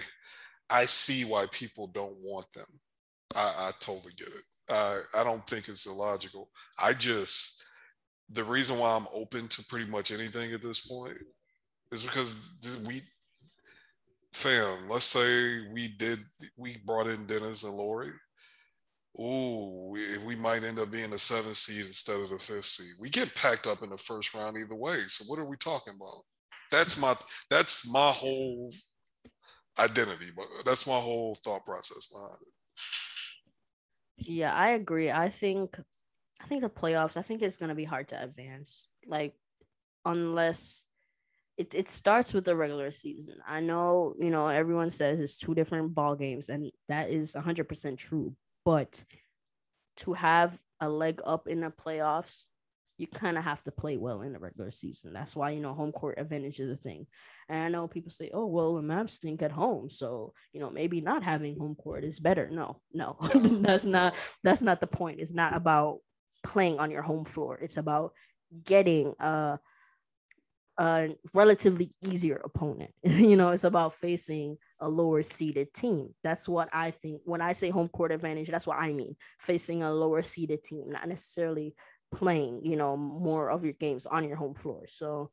[0.70, 2.66] I see why people don't want them.
[3.36, 4.44] I, I totally get it.
[4.70, 6.50] I I don't think it's illogical.
[6.82, 7.64] I just
[8.30, 11.18] the reason why I'm open to pretty much anything at this point
[11.92, 13.02] is because we
[14.34, 16.20] fam, let's say we did
[16.58, 18.12] we brought in Dennis and Lauri.
[19.20, 22.96] Ooh, we, we might end up being the seventh seed instead of the fifth seed.
[23.02, 25.00] We get packed up in the first round either way.
[25.08, 26.24] So what are we talking about?
[26.72, 27.16] That's my
[27.50, 28.74] that's my whole
[29.80, 34.28] identity, but that's my whole thought process behind it.
[34.30, 35.10] Yeah, I agree.
[35.10, 35.80] I think
[36.42, 38.88] I think the playoffs, I think it's gonna be hard to advance.
[39.08, 39.34] Like
[40.06, 40.86] unless
[41.58, 43.36] it, it starts with the regular season.
[43.48, 47.98] I know, you know, everyone says it's two different ball games, and that is 100%
[47.98, 48.36] true.
[48.68, 49.06] But
[49.98, 52.48] to have a leg up in the playoffs,
[52.98, 55.14] you kind of have to play well in the regular season.
[55.14, 57.08] That's why, you know, home court advantage is a thing.
[57.48, 59.90] And I know people say, oh, well, the Mavs stink at home.
[59.90, 62.50] So, you know, maybe not having home court is better.
[62.52, 63.16] No, no,
[63.62, 65.22] that's not, that's not the point.
[65.22, 66.00] It's not about
[66.44, 67.58] playing on your home floor.
[67.62, 68.12] It's about
[68.66, 69.60] getting, uh,
[70.78, 72.92] a relatively easier opponent.
[73.04, 76.14] you know, it's about facing a lower seeded team.
[76.24, 77.22] That's what I think.
[77.26, 79.16] When I say home court advantage, that's what I mean.
[79.40, 81.76] Facing a lower seeded team, not necessarily
[82.12, 84.86] playing, you know, more of your games on your home floor.
[84.88, 85.32] So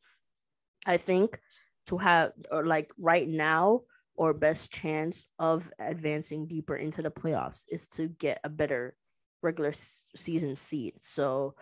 [0.87, 1.39] I think
[1.87, 3.83] to have or like right now
[4.17, 8.97] or best chance of advancing deeper into the playoffs is to get a better
[9.43, 10.95] regular season seed.
[11.01, 11.55] So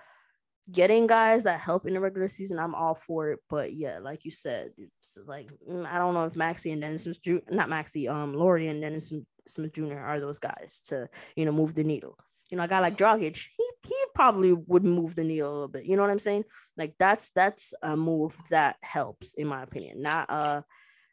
[0.71, 3.41] getting guys that help in the regular season, I'm all for it.
[3.49, 7.05] But yeah, like you said, it's like mm, I don't know if Maxi and Dennis
[7.05, 7.19] Smith,
[7.51, 9.13] not Maxi, um, Lauri and Dennis
[9.49, 9.95] Smith Jr.
[9.95, 12.17] are those guys to you know move the needle.
[12.51, 15.69] You know, a guy like Dragic, he he probably would move the needle a little
[15.69, 15.85] bit.
[15.85, 16.45] You know what I'm saying?
[16.77, 20.03] Like that's that's a move that helps, in my opinion.
[20.03, 20.63] Not uh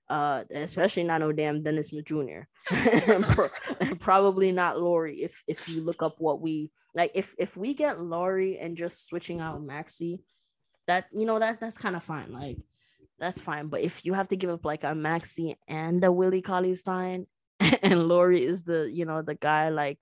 [0.09, 2.47] uh, especially not no damn Dennis Smith Jr.
[3.99, 5.21] and, probably not Lauri.
[5.21, 9.07] If if you look up what we like, if if we get Lauri and just
[9.07, 10.19] switching out Maxi,
[10.87, 12.31] that you know that that's kind of fine.
[12.31, 12.57] Like
[13.19, 13.67] that's fine.
[13.67, 16.43] But if you have to give up like a Maxi and a Willie
[16.75, 17.27] Stein,
[17.59, 19.99] and Lauri is the you know the guy like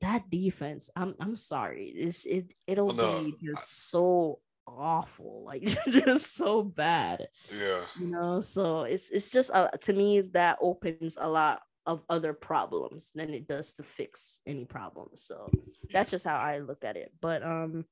[0.00, 0.90] that defense.
[0.96, 1.86] I'm I'm sorry.
[1.86, 8.08] It's it it'll no, be just I, so awful like just so bad yeah you
[8.08, 13.12] know so it's it's just uh, to me that opens a lot of other problems
[13.14, 15.48] than it does to fix any problems so
[15.92, 17.84] that's just how i look at it but um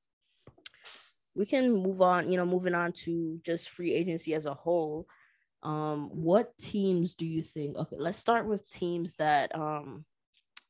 [1.35, 5.07] we can move on you know moving on to just free agency as a whole
[5.63, 10.05] um what teams do you think okay let's start with teams that um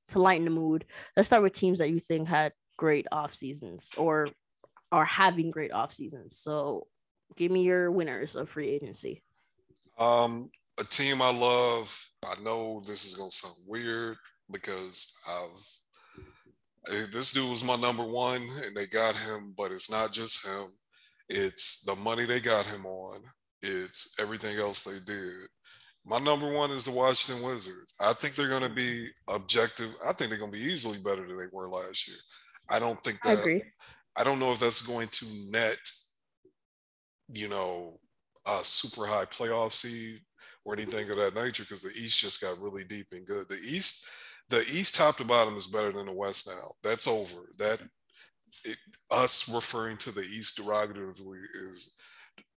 [0.08, 0.86] to lighten the mood
[1.18, 4.30] let's start with teams that you think had great off seasons or
[4.92, 6.38] are having great off seasons.
[6.38, 6.88] So
[7.36, 9.24] give me your winners of free agency.
[9.98, 10.50] Um,
[10.80, 12.10] a team I love.
[12.24, 14.18] I know this is gonna sound weird
[14.52, 19.92] because I've eh, this dude was my number one and they got him, but it's
[19.92, 20.68] not just him.
[21.30, 23.22] It's the money they got him on.
[23.62, 25.48] It's everything else they did.
[26.06, 27.96] My number one is the Washington Wizards.
[28.00, 29.92] I think they're going to be objective.
[30.08, 32.18] I think they're going to be easily better than they were last year.
[32.70, 33.38] I don't think that.
[33.38, 33.64] I agree.
[34.16, 35.78] I don't know if that's going to net,
[37.34, 38.00] you know,
[38.46, 40.20] a super high playoff seed
[40.66, 43.48] or anything of that nature because the East just got really deep and good.
[43.48, 44.08] The East,
[44.50, 46.72] the East top to bottom is better than the West now.
[46.84, 47.50] That's over.
[47.58, 47.82] That
[48.64, 48.78] it,
[49.12, 51.40] us referring to the East derogatively
[51.70, 51.96] is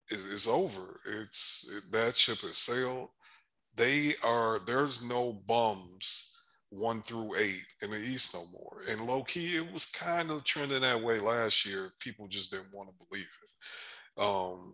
[0.09, 0.99] is, is over.
[1.21, 3.09] It's it, that ship has sailed.
[3.75, 6.35] They are there's no bums
[6.71, 8.83] one through eight in the East no more.
[8.87, 11.91] And low key, it was kind of trending that way last year.
[11.99, 14.21] People just didn't want to believe it.
[14.21, 14.73] Um,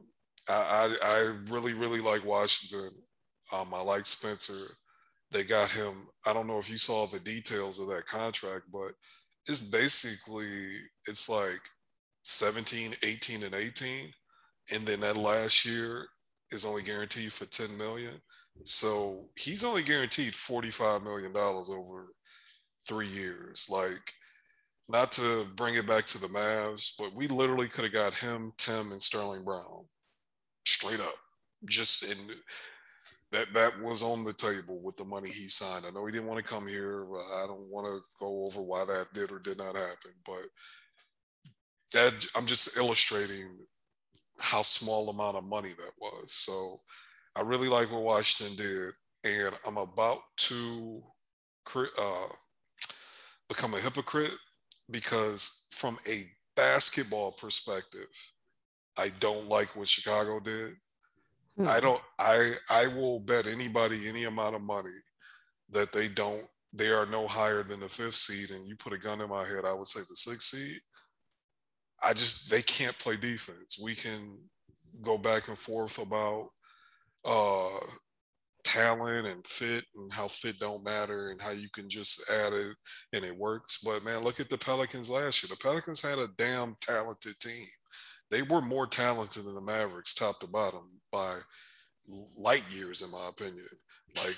[0.49, 2.91] I, I, I really, really like Washington.
[3.53, 4.73] Um, I like Spencer.
[5.31, 6.07] They got him.
[6.25, 8.91] I don't know if you saw the details of that contract, but
[9.47, 10.77] it's basically
[11.07, 11.61] it's like
[12.23, 14.11] 17, 18, and 18.
[14.73, 16.07] And then that last year
[16.51, 18.13] is only guaranteed for 10 million.
[18.63, 22.07] So he's only guaranteed $45 million over
[22.87, 23.67] three years.
[23.69, 24.13] Like,
[24.87, 28.53] not to bring it back to the Mavs, but we literally could have got him,
[28.57, 29.85] Tim, and Sterling Brown
[30.65, 31.15] straight up.
[31.65, 32.35] Just in
[33.35, 35.83] that that was on the table with the money he signed.
[35.85, 37.05] I know he didn't want to come here.
[37.35, 40.43] I don't want to go over why that did or did not happen, but
[41.93, 43.57] that I'm just illustrating
[44.39, 46.31] how small amount of money that was.
[46.31, 46.77] So
[47.35, 48.93] I really like what Washington did,
[49.25, 51.03] and I'm about to
[51.75, 52.27] uh,
[53.49, 54.33] become a hypocrite
[54.89, 56.21] because from a
[56.55, 58.07] basketball perspective,
[58.97, 60.75] I don't like what Chicago did.
[61.57, 61.67] Hmm.
[61.67, 62.01] I don't.
[62.19, 64.91] I I will bet anybody any amount of money
[65.71, 66.45] that they don't.
[66.73, 69.45] They are no higher than the fifth seed, and you put a gun in my
[69.47, 70.79] head, I would say the sixth seed.
[72.03, 73.79] I just they can't play defense.
[73.81, 74.37] We can
[75.01, 76.49] go back and forth about
[77.25, 77.79] uh
[78.63, 82.75] talent and fit and how fit don't matter and how you can just add it
[83.13, 83.79] and it works.
[83.83, 85.49] But man, look at the Pelicans last year.
[85.49, 87.65] The Pelicans had a damn talented team.
[88.31, 91.35] They were more talented than the Mavericks, top to bottom, by
[92.37, 93.65] light years, in my opinion.
[94.17, 94.37] Like,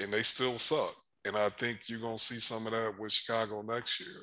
[0.00, 0.94] and they still suck.
[1.24, 4.22] And I think you're gonna see some of that with Chicago next year.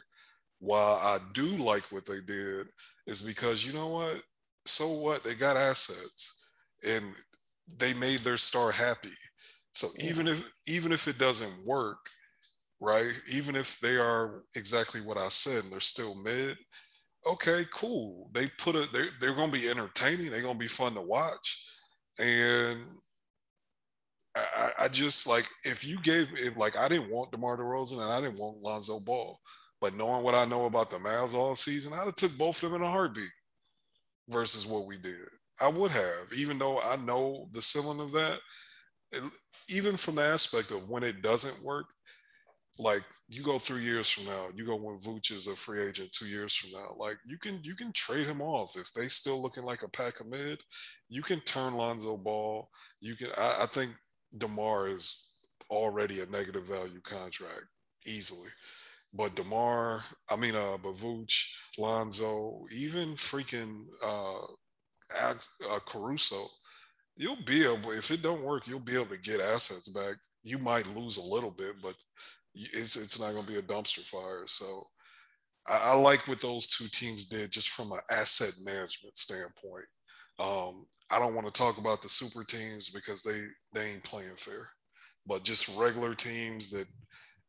[0.60, 2.68] While I do like what they did,
[3.08, 4.22] is because you know what?
[4.66, 5.24] So what?
[5.24, 6.48] They got assets.
[6.88, 7.06] And
[7.78, 9.18] they made their star happy.
[9.74, 12.00] So even if even if it doesn't work,
[12.80, 13.14] right?
[13.32, 16.58] Even if they are exactly what I said and they're still mid,
[17.26, 18.30] okay, cool.
[18.34, 18.90] They put it.
[18.92, 20.32] They're they're gonna be entertaining.
[20.32, 21.69] They're gonna be fun to watch,
[22.20, 22.80] and
[24.36, 28.12] I, I just like if you gave if like I didn't want DeMar DeRozan and
[28.12, 29.40] I didn't want Lonzo Ball,
[29.82, 32.72] but knowing what I know about the Mavs all season, I'd have took both of
[32.72, 33.30] them in a heartbeat
[34.30, 35.28] versus what we did.
[35.62, 38.40] I would have, even though I know the ceiling of that.
[39.12, 39.24] It,
[39.70, 41.86] even from the aspect of when it doesn't work,
[42.80, 46.14] like you go three years from now, you go when Vooch is a free agent
[46.14, 49.42] two years from now, like you can you can trade him off if they still
[49.42, 50.60] looking like a pack of mid.
[51.10, 52.70] You can turn Lonzo Ball.
[53.02, 53.32] You can.
[53.38, 53.92] I, I think
[54.38, 55.36] Demar is
[55.70, 57.66] already a negative value contract
[58.08, 58.50] easily.
[59.14, 64.44] But Demar, I mean, uh, Bavuch, Lonzo, even freaking uh,
[65.20, 66.46] uh, Caruso,
[67.18, 67.92] you'll be able.
[67.92, 70.16] If it don't work, you'll be able to get assets back.
[70.44, 71.96] You might lose a little bit, but
[72.74, 74.44] it's it's not going to be a dumpster fire.
[74.48, 74.84] So
[75.68, 79.86] I, I, like what those two teams did just from an asset management standpoint.
[80.40, 83.42] Um, I don't want to talk about the super teams because they
[83.74, 84.70] they ain't playing fair,
[85.26, 86.88] but just regular teams that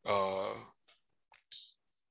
[0.05, 0.53] uh,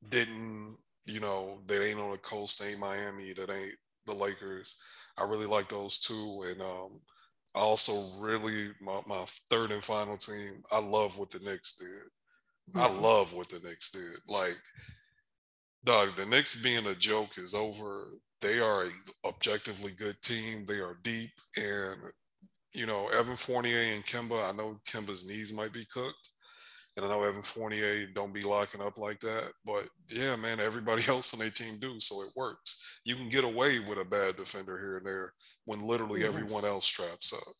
[0.08, 0.76] didn't
[1.06, 3.74] you know that ain't on the coast, ain't Miami, that ain't
[4.06, 4.82] the Lakers.
[5.18, 7.00] I really like those two, and um,
[7.54, 7.92] I also
[8.22, 10.62] really my, my third and final team.
[10.70, 11.88] I love what the Knicks did.
[12.74, 14.20] I love what the Knicks did.
[14.28, 14.56] Like,
[15.84, 18.08] dog, the Knicks being a joke is over.
[18.40, 20.64] They are a objectively good team.
[20.66, 21.96] They are deep, and
[22.72, 24.48] you know Evan Fournier and Kemba.
[24.48, 26.30] I know Kemba's knees might be cooked,
[26.96, 29.52] and I know Evan Fournier don't be locking up like that.
[29.64, 32.82] But yeah, man, everybody else on their team do, so it works.
[33.04, 35.32] You can get away with a bad defender here and there
[35.64, 37.54] when literally everyone else straps up.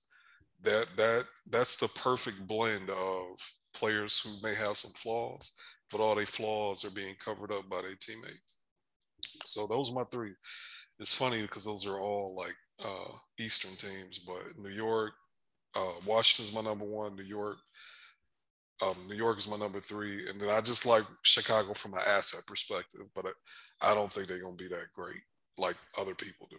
[0.62, 3.38] That that that's the perfect blend of
[3.74, 5.52] players who may have some flaws,
[5.90, 8.58] but all their flaws are being covered up by their teammates.
[9.44, 10.32] So those are my three.
[10.98, 15.12] It's funny because those are all like uh, Eastern teams, but New York,
[15.74, 17.16] uh, Washington's my number one.
[17.16, 17.58] New York,
[18.82, 22.00] um, New York is my number three, and then I just like Chicago from an
[22.06, 25.22] asset perspective, but I, I don't think they're gonna be that great
[25.58, 26.56] like other people do.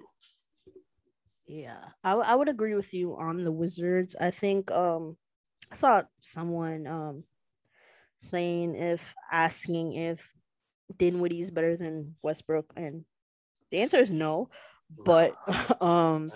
[1.47, 4.16] Yeah, I, I would agree with you on the Wizards.
[4.20, 5.18] I think um
[5.72, 7.24] I saw someone um
[8.17, 10.32] saying if asking if
[10.97, 13.05] Dinwiddie is better than Westbrook, and
[13.72, 14.49] the answer is no.
[15.05, 15.32] But
[15.82, 16.30] um,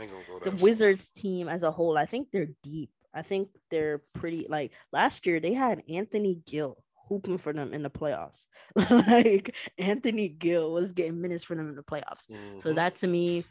[0.44, 2.90] the Wizards team as a whole, I think they're deep.
[3.14, 4.46] I think they're pretty.
[4.50, 6.78] Like last year, they had Anthony Gill
[7.08, 8.48] hooping for them in the playoffs.
[8.76, 12.30] like Anthony Gill was getting minutes for them in the playoffs.
[12.30, 12.60] Mm-hmm.
[12.60, 13.46] So that to me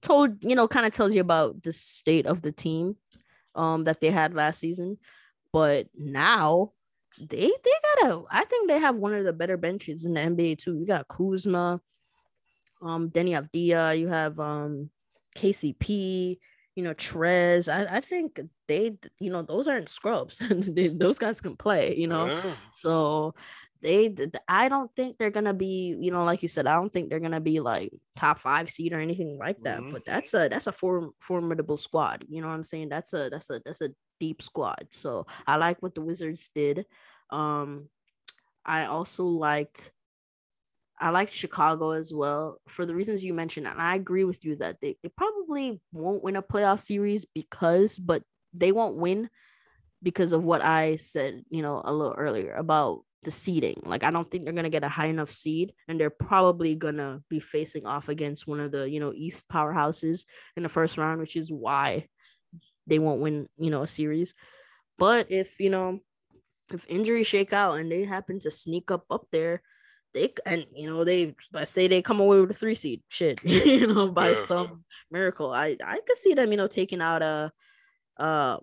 [0.00, 2.94] told you know kind of tells you about the state of the team
[3.56, 4.98] um that they had last season.
[5.52, 6.72] But now
[7.18, 10.20] they they got a I think they have one of the better benches in the
[10.20, 10.78] NBA too.
[10.78, 11.80] You got Kuzma,
[12.82, 14.90] um, Deni Avdija, you have um
[15.36, 16.38] KCP,
[16.74, 17.72] you know, Trez.
[17.72, 20.42] I, I think they, you know, those aren't scrubs.
[20.48, 22.26] those guys can play, you know.
[22.26, 22.52] Yeah.
[22.70, 23.34] So
[23.80, 24.14] they
[24.48, 27.20] I don't think they're gonna be, you know, like you said, I don't think they're
[27.20, 29.80] gonna be like top five seed or anything like that.
[29.80, 29.92] Mm-hmm.
[29.92, 32.24] But that's a that's a form, formidable squad.
[32.28, 32.88] You know what I'm saying?
[32.88, 34.88] That's a that's a that's a deep squad.
[34.90, 36.86] So I like what the Wizards did.
[37.30, 37.88] Um
[38.64, 39.92] I also liked
[41.00, 43.66] I liked Chicago as well for the reasons you mentioned.
[43.66, 47.96] And I agree with you that they, they probably won't win a playoff series because,
[47.98, 48.22] but
[48.52, 49.30] they won't win
[50.02, 53.80] because of what I said, you know, a little earlier about the seeding.
[53.84, 57.22] Like I don't think they're gonna get a high enough seed, and they're probably gonna
[57.28, 60.24] be facing off against one of the you know East powerhouses
[60.56, 62.06] in the first round, which is why
[62.86, 64.34] they won't win you know a series.
[64.98, 66.00] But if you know
[66.72, 69.62] if injuries shake out and they happen to sneak up up there,
[70.14, 73.40] they and you know they let's say they come away with a three seed, shit,
[73.44, 77.52] you know by some miracle, I I could see them you know taking out a
[78.18, 78.58] uh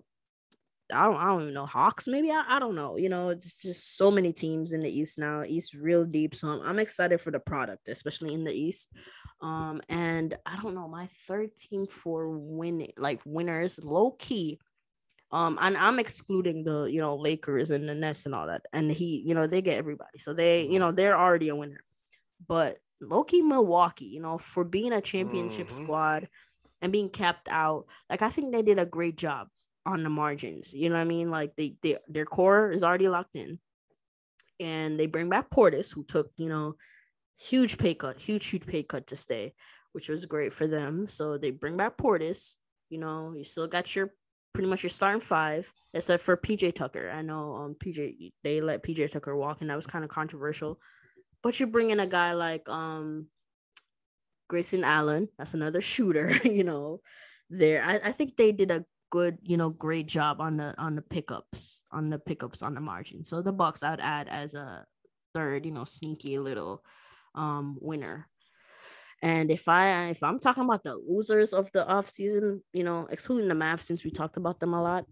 [0.92, 2.06] I don't, I don't even know Hawks.
[2.06, 2.96] Maybe I, I don't know.
[2.96, 5.42] You know, it's just so many teams in the East now.
[5.44, 8.92] East real deep, so I'm, I'm excited for the product, especially in the East.
[9.40, 14.60] Um, and I don't know my third team for winning, like winners, low key.
[15.32, 18.90] Um, and I'm excluding the you know Lakers and the Nets and all that, and
[18.90, 20.78] he, you know, they get everybody, so they, you mm-hmm.
[20.78, 21.82] know, they're already a winner.
[22.46, 25.84] But low key Milwaukee, you know, for being a championship mm-hmm.
[25.84, 26.28] squad
[26.80, 29.48] and being capped out, like I think they did a great job
[29.86, 30.74] on the margins.
[30.74, 31.30] You know what I mean?
[31.30, 33.58] Like they, they their core is already locked in.
[34.58, 36.76] And they bring back Portis, who took, you know,
[37.38, 39.54] huge pay cut, huge, huge pay cut to stay,
[39.92, 41.08] which was great for them.
[41.08, 42.56] So they bring back Portis.
[42.88, 44.12] You know, you still got your
[44.54, 47.10] pretty much your starting five, except for PJ Tucker.
[47.10, 50.80] I know um PJ they let PJ Tucker walk, and that was kind of controversial.
[51.42, 53.26] But you bring in a guy like um
[54.48, 57.00] Grayson Allen, that's another shooter, you know.
[57.48, 60.96] There, I, I think they did a good, you know, great job on the on
[60.96, 63.24] the pickups, on the pickups on the margin.
[63.24, 64.84] So the Bucks I'd add as a
[65.34, 66.82] third, you know, sneaky little
[67.34, 68.28] um winner.
[69.22, 73.06] And if I if I'm talking about the losers of the off season, you know,
[73.10, 75.04] excluding the Mavs since we talked about them a lot,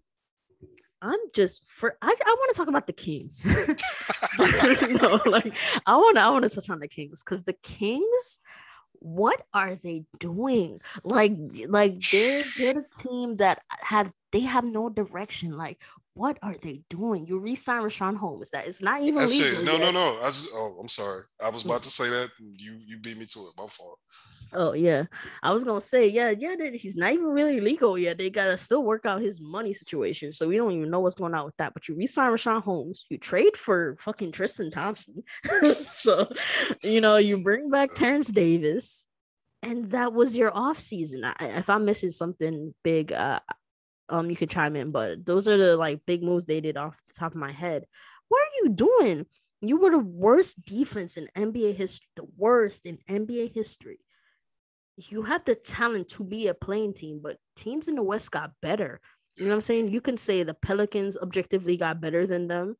[1.01, 3.45] I'm just for I, I want to talk about the Kings.
[5.01, 5.53] no, like
[5.85, 8.39] I want I want to touch on the Kings because the Kings
[9.05, 10.81] what are they doing?
[11.03, 11.33] Like,
[11.67, 15.55] like they're they're the team that have they have no direction.
[15.57, 15.79] Like,
[16.15, 17.25] what are they doing?
[17.25, 18.49] You re-sign Richaun Holmes.
[18.51, 19.61] That is not even That's legal.
[19.61, 19.65] It.
[19.65, 19.81] No, yet.
[19.81, 20.19] no, no.
[20.23, 21.21] I just oh, I'm sorry.
[21.43, 22.31] I was about to say that.
[22.39, 23.53] You you beat me to it.
[23.57, 23.99] My fault.
[24.53, 25.03] Oh yeah,
[25.43, 26.55] I was gonna say yeah, yeah.
[26.73, 28.17] He's not even really legal yet.
[28.17, 31.33] They gotta still work out his money situation, so we don't even know what's going
[31.33, 31.73] on with that.
[31.73, 35.23] But you resign Richaun Holmes, you trade for fucking Tristan Thompson,
[35.77, 36.27] so
[36.81, 39.05] you know you bring back Terrence Davis,
[39.61, 41.25] and that was your off season.
[41.25, 43.41] I, if I'm missing something big, uh,
[44.09, 44.91] um, you could chime in.
[44.91, 47.85] But those are the like big moves they did off the top of my head.
[48.29, 49.25] What are you doing?
[49.61, 53.99] You were the worst defense in NBA history, the worst in NBA history
[54.97, 58.51] you have the talent to be a playing team, but teams in the West got
[58.61, 59.01] better.
[59.37, 59.89] You know what I'm saying?
[59.89, 62.77] You can say the Pelicans objectively got better than them.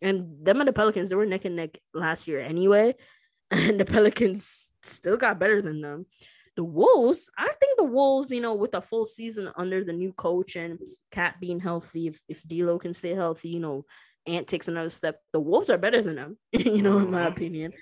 [0.00, 2.94] And them and the Pelicans, they were neck and neck last year anyway.
[3.52, 6.06] And the Pelicans still got better than them.
[6.56, 10.12] The Wolves, I think the Wolves, you know, with a full season under the new
[10.12, 10.78] coach and
[11.10, 13.86] KAT being healthy, if, if D'Lo can stay healthy, you know,
[14.26, 15.20] Ant takes another step.
[15.32, 17.32] The Wolves are better than them, you know, in my mm-hmm.
[17.32, 17.72] opinion.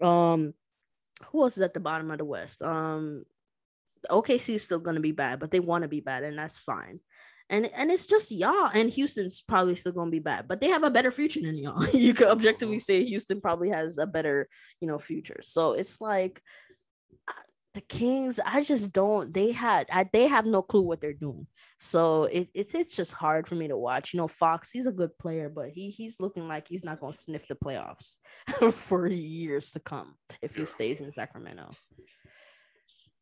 [0.00, 0.54] Um,
[1.26, 2.62] who else is at the bottom of the West?
[2.62, 3.24] Um,
[4.10, 7.00] OKC is still gonna be bad, but they want to be bad, and that's fine.
[7.48, 10.82] And and it's just y'all, and Houston's probably still gonna be bad, but they have
[10.82, 11.86] a better future than y'all.
[11.92, 14.48] you could objectively say Houston probably has a better,
[14.80, 15.40] you know, future.
[15.42, 16.42] So it's like
[17.76, 18.40] the Kings.
[18.44, 19.32] I just don't.
[19.32, 19.86] They had.
[19.92, 21.46] I, they have no clue what they're doing.
[21.78, 24.12] So it, it, it's just hard for me to watch.
[24.12, 27.12] You know, Fox, he's a good player, but he he's looking like he's not going
[27.12, 28.16] to sniff the playoffs
[28.72, 31.70] for years to come if he stays in Sacramento.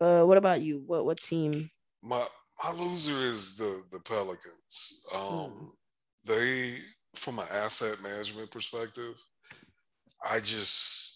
[0.01, 0.83] Uh, what about you?
[0.87, 1.69] What what team?
[2.03, 2.25] My
[2.65, 5.05] my loser is the the Pelicans.
[5.15, 5.67] Um, hmm.
[6.27, 6.77] they
[7.17, 9.15] from an asset management perspective,
[10.29, 11.14] I just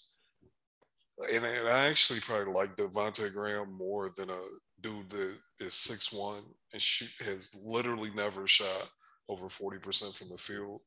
[1.32, 4.38] and, and I actually probably like Devonte' Graham more than a
[4.80, 6.42] dude that is six one
[6.72, 8.88] and shoot has literally never shot
[9.28, 10.82] over 40% from the field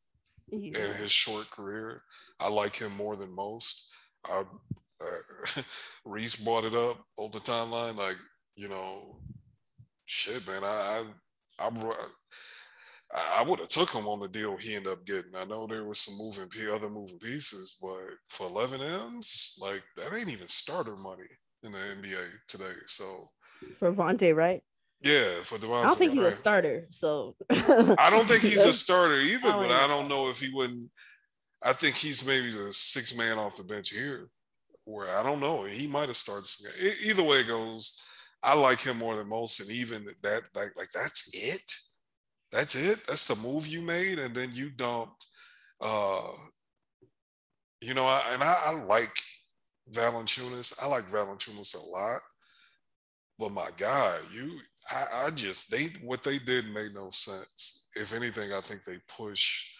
[0.49, 0.77] yeah.
[0.77, 2.03] in his short career.
[2.39, 3.93] I like him more than most.
[4.25, 4.43] I,
[5.01, 5.61] uh,
[6.05, 8.17] Reese brought it up on the timeline, like,
[8.55, 9.19] you know,
[10.05, 11.03] shit, man, I,
[11.59, 11.95] I, I,
[13.13, 15.35] I would have took him on the deal he ended up getting.
[15.35, 17.97] I know there was some moving other moving pieces, but
[18.27, 21.27] for 11 M's, like that ain't even starter money
[21.63, 22.73] in the NBA today.
[22.85, 23.03] So
[23.77, 24.61] for Vontae, right?
[25.01, 25.79] Yeah, for Devonte'.
[25.79, 29.51] I don't think he's a starter, so I don't think he's a starter either.
[29.51, 30.89] But I don't know if he wouldn't.
[31.63, 34.27] I think he's maybe the six man off the bench here,
[34.85, 35.63] where I don't know.
[35.63, 36.47] He might have started.
[37.03, 38.03] Either way it goes,
[38.43, 41.61] I like him more than most, and even that, like, like that's it.
[42.51, 43.05] That's it.
[43.07, 45.25] That's the move you made, and then you dumped.
[45.79, 46.31] Uh,
[47.81, 49.13] you know, I, and I, I like
[49.91, 50.83] Valanciunas.
[50.83, 52.21] I like Valanciunas a lot,
[53.39, 57.89] but my God, you, I, I just they what they did made no sense.
[57.95, 59.73] If anything, I think they push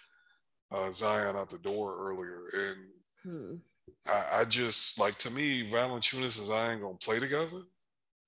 [0.71, 2.77] uh, Zion out the door earlier, and
[3.23, 3.55] hmm.
[4.07, 7.61] I, I, just like to me, Valanciunas and Zion gonna play together.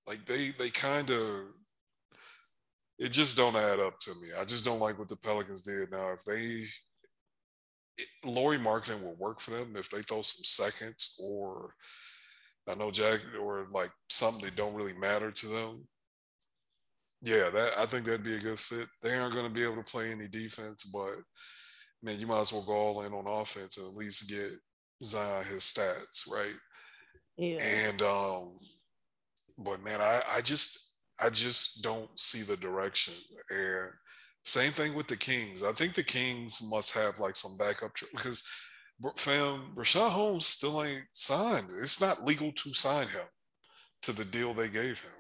[0.06, 1.46] Like they they kind of
[3.04, 4.30] it just don't add up to me.
[4.40, 5.92] I just don't like what the Pelicans did.
[5.92, 6.64] Now, if they
[8.24, 11.76] Lauri Markkanen will work for them if they throw some seconds or
[12.68, 15.86] I know Jack or like something that don't really matter to them.
[17.22, 18.88] Yeah, that I think that'd be a good fit.
[19.02, 21.16] They aren't going to be able to play any defense, but
[22.02, 24.52] man, you might as well go all in on offense and at least get
[25.04, 26.56] Zion his stats, right?
[27.36, 27.60] Yeah.
[27.62, 28.60] And um,
[29.58, 33.14] but man, I I just I just don't see the direction.
[33.50, 33.90] And
[34.44, 35.64] same thing with the Kings.
[35.64, 38.44] I think the Kings must have like some backup tr- because
[39.16, 41.68] fam, Richaun Holmes still ain't signed.
[41.82, 43.26] It's not legal to sign him
[44.04, 45.12] to the deal they gave him.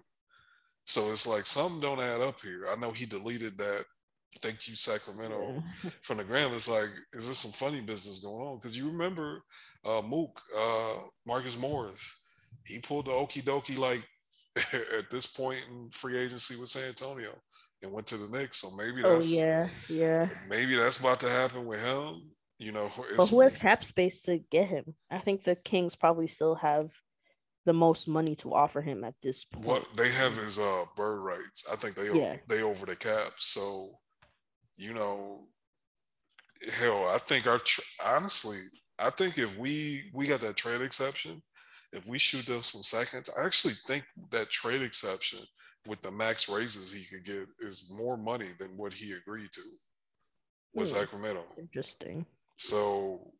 [0.85, 2.67] So it's like some don't add up here.
[2.69, 3.85] I know he deleted that
[4.41, 5.61] thank you Sacramento
[6.01, 6.53] from the gram.
[6.53, 8.57] It's like, is there some funny business going on?
[8.57, 9.43] Because you remember
[9.85, 12.27] uh, Mook, uh, Marcus Morris,
[12.65, 14.03] he pulled the okie dokie like
[14.73, 17.35] at this point in free agency with San Antonio
[17.81, 18.57] and went to the Knicks.
[18.57, 20.29] So maybe oh, that's oh yeah, yeah.
[20.49, 22.29] Maybe that's about to happen with him.
[22.59, 24.95] You know, but who has cap space to get him?
[25.11, 26.91] I think the Kings probably still have
[27.65, 29.65] the most money to offer him at this point.
[29.65, 31.67] What they have is uh bird rights.
[31.71, 32.37] I think they yeah.
[32.47, 33.33] they over the cap.
[33.37, 33.99] So,
[34.75, 35.47] you know,
[36.79, 37.59] hell, I think our
[38.05, 38.59] honestly,
[38.99, 41.41] I think if we we got that trade exception,
[41.93, 45.39] if we shoot those some seconds, I actually think that trade exception
[45.87, 49.61] with the max raises he could get is more money than what he agreed to
[50.73, 50.97] with hmm.
[50.97, 51.43] Sacramento.
[51.57, 52.25] Interesting.
[52.55, 53.31] So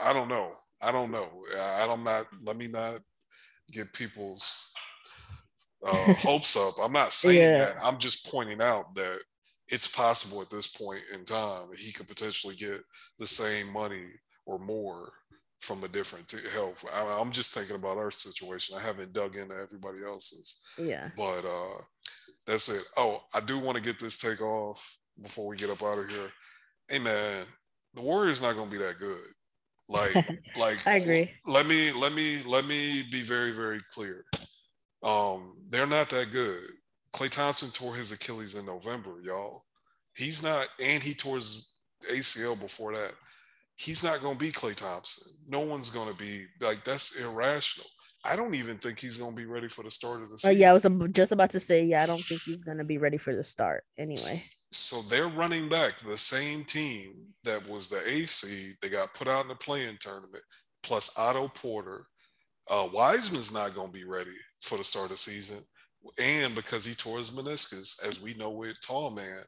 [0.00, 0.52] I don't know.
[0.82, 1.28] I don't know.
[1.58, 2.26] I, don't not.
[2.44, 3.00] Let me not
[3.70, 4.72] get people's
[5.86, 6.74] uh, hopes up.
[6.82, 7.58] I'm not saying yeah.
[7.58, 7.74] that.
[7.82, 9.18] I'm just pointing out that
[9.68, 12.80] it's possible at this point in time he could potentially get
[13.18, 14.04] the same money
[14.44, 15.12] or more
[15.66, 16.76] from a different t- help.
[16.94, 18.76] I, am just thinking about our situation.
[18.78, 20.62] I haven't dug into everybody else's.
[20.78, 21.10] Yeah.
[21.16, 21.82] But uh,
[22.46, 22.82] that's it.
[22.96, 26.08] Oh, I do want to get this take off before we get up out of
[26.08, 26.30] here.
[26.88, 27.44] Hey man,
[27.94, 29.26] the Warriors not gonna be that good.
[29.88, 30.14] Like,
[30.56, 31.32] like I agree.
[31.44, 34.24] Let me let me let me be very very clear.
[35.02, 36.62] Um, they're not that good.
[37.12, 39.64] Klay Thompson tore his Achilles in November, y'all.
[40.14, 41.74] He's not, and he tore his
[42.10, 43.12] ACL before that
[43.76, 45.36] he's not going to be Klay Thompson.
[45.48, 47.86] No one's going to be like that's irrational.
[48.24, 50.56] I don't even think he's going to be ready for the start of the season.
[50.56, 52.02] Oh yeah, I was just about to say yeah.
[52.02, 54.40] I don't think he's going to be ready for the start anyway.
[54.72, 57.14] So they're running back the same team
[57.44, 58.72] that was the AC.
[58.82, 60.42] They got put out in the play-in tournament,
[60.82, 62.06] plus Otto Porter.
[62.68, 65.58] Uh, Wiseman's not going to be ready for the start of the season,
[66.20, 69.44] and because he tore his meniscus, as we know with tall man,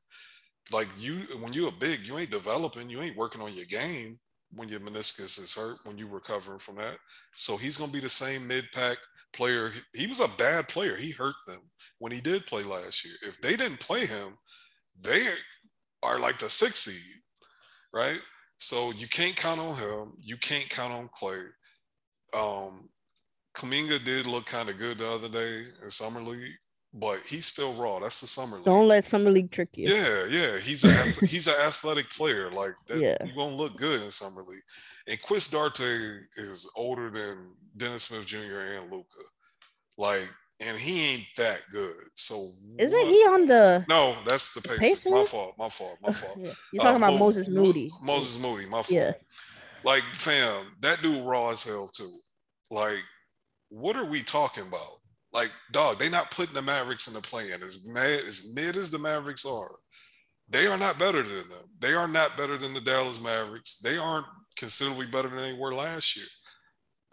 [0.72, 4.16] like you when you're a big, you ain't developing, you ain't working on your game
[4.52, 6.96] when your meniscus is hurt, when you're recovering from that.
[7.34, 8.98] So he's gonna be the same mid-pack
[9.32, 9.72] player.
[9.94, 10.96] He was a bad player.
[10.96, 11.60] He hurt them
[11.98, 13.14] when he did play last year.
[13.22, 14.36] If they didn't play him,
[15.00, 15.28] they
[16.02, 17.22] are like the sixth seed,
[17.92, 18.20] right?
[18.58, 20.12] So you can't count on him.
[20.20, 21.44] You can't count on Klay.
[22.34, 22.88] Um,
[23.54, 26.54] Kuminga did look kind of good the other day in summer league
[26.94, 27.98] but he's still raw.
[27.98, 28.64] That's the summer league.
[28.64, 29.88] Don't let summer league trick you.
[29.88, 30.58] Yeah, yeah.
[30.58, 30.92] He's a
[31.26, 32.50] he's an athletic player.
[32.50, 33.16] Like that, yeah.
[33.24, 34.62] you're gonna look good in summer league.
[35.06, 35.84] And Chris Duarte
[36.36, 38.60] is older than Dennis Smith Jr.
[38.76, 39.22] and Luka.
[39.96, 40.28] Like,
[40.60, 41.94] and he ain't that good.
[42.14, 42.34] So
[42.78, 43.08] isn't what?
[43.08, 43.84] he on the?
[43.88, 44.78] No, that's the Pacers.
[44.78, 45.12] Pacers?
[45.12, 45.54] My fault.
[45.58, 45.96] My fault.
[46.02, 46.36] My fault.
[46.38, 46.52] yeah.
[46.72, 47.90] You're talking uh, about Mo- Moses Moody.
[48.02, 48.64] Moses Moody.
[48.66, 48.90] My fault.
[48.90, 49.12] Yeah.
[49.84, 52.10] Like, fam, that dude raw as hell too.
[52.70, 52.98] Like,
[53.70, 54.97] what are we talking about?
[55.32, 57.62] Like, dog, they not putting the Mavericks in the play-in.
[57.62, 59.76] As mad as mid as the Mavericks are,
[60.48, 61.68] they are not better than them.
[61.78, 63.78] They are not better than the Dallas Mavericks.
[63.78, 64.26] They aren't
[64.56, 66.26] considerably better than they were last year.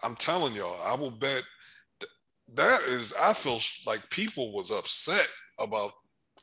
[0.04, 1.44] I'm telling y'all, I will bet
[2.54, 3.14] that is.
[3.22, 5.28] I feel like people was upset
[5.60, 5.92] about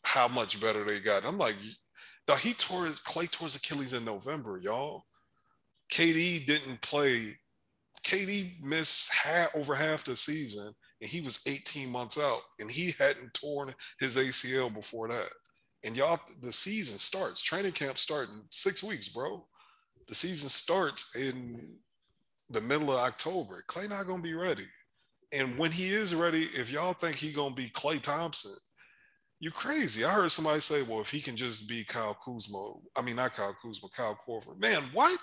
[0.03, 1.25] how much better they got.
[1.25, 1.57] I'm like,
[2.27, 5.05] dog, he tore his Klay tore his Achilles in November, y'all.
[5.91, 7.35] KD didn't play.
[8.05, 12.94] KD missed half, over half the season and he was 18 months out and he
[12.98, 15.28] hadn't torn his ACL before that.
[15.84, 19.44] And y'all, the season starts, training camp starting six weeks, bro.
[20.07, 21.76] The season starts in
[22.50, 23.64] the middle of October.
[23.68, 24.66] Klay not gonna be ready.
[25.32, 28.55] And when he is ready, if y'all think he gonna be Klay Thompson,
[29.40, 30.05] you crazy.
[30.05, 33.32] I heard somebody say, well, if he can just be Kyle Kuzma, I mean not
[33.32, 34.57] Kyle Kuzma, Kyle Korver.
[34.61, 35.18] Man, what?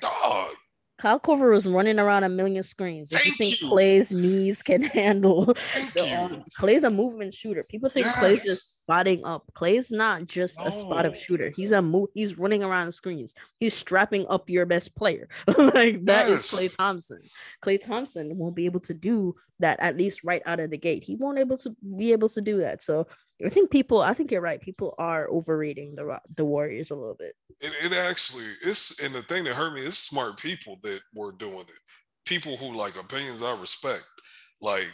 [0.00, 0.54] Dog.
[0.98, 3.12] Kyle Korver was running around a million screens.
[3.12, 3.68] If you think you.
[3.68, 7.64] Klay's knees can handle um, Klay's a movement shooter.
[7.64, 8.22] People think yes.
[8.22, 9.44] Klay's just spotting up.
[9.54, 11.50] Klay's not just a spot up shooter.
[11.50, 12.08] He's a move.
[12.14, 13.34] He's running around screens.
[13.60, 15.28] He's strapping up your best player.
[15.46, 16.52] like that yes.
[16.52, 17.20] is Klay Thompson.
[17.62, 21.04] Klay Thompson won't be able to do that at least right out of the gate.
[21.04, 22.82] He won't able to be able to do that.
[22.82, 23.06] So
[23.44, 24.00] I think people.
[24.00, 24.60] I think you're right.
[24.60, 27.34] People are overrating the the Warriors a little bit.
[27.60, 31.32] It, it actually it's and the thing that hurt me is smart people that were
[31.32, 31.80] doing it.
[32.24, 34.06] People who like opinions I respect.
[34.60, 34.88] Like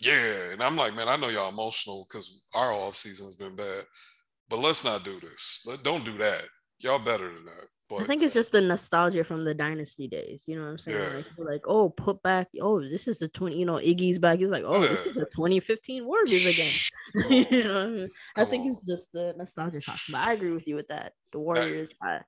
[0.00, 3.56] yeah, and I'm like, man, I know y'all emotional because our off season has been
[3.56, 3.84] bad,
[4.48, 5.64] but let's not do this.
[5.66, 6.42] Let, don't do that.
[6.80, 7.68] Y'all better than that.
[7.88, 10.44] But, I think it's just the nostalgia from the dynasty days.
[10.46, 10.98] You know what I'm saying?
[10.98, 11.16] Yeah.
[11.16, 12.48] Like, like, oh, put back.
[12.60, 13.58] Oh, this is the 20.
[13.58, 14.38] You know, Iggy's back.
[14.38, 14.88] He's like, oh, yeah.
[14.88, 17.50] this is the 2015 Warriors again.
[17.52, 18.10] you know, I, mean?
[18.36, 18.70] I think on.
[18.72, 19.98] it's just the nostalgia talk.
[20.10, 21.12] But I agree with you with that.
[21.32, 21.92] The Warriors.
[22.02, 22.20] I, I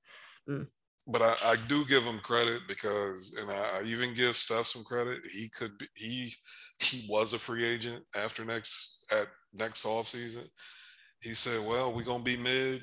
[0.49, 0.67] mm.
[1.09, 5.21] But I, I, do give him credit because, and I, even give Steph some credit.
[5.33, 6.33] He could be he
[6.81, 10.43] he was a free agent after next at next off season.
[11.21, 12.83] He said, "Well, we're gonna be mid.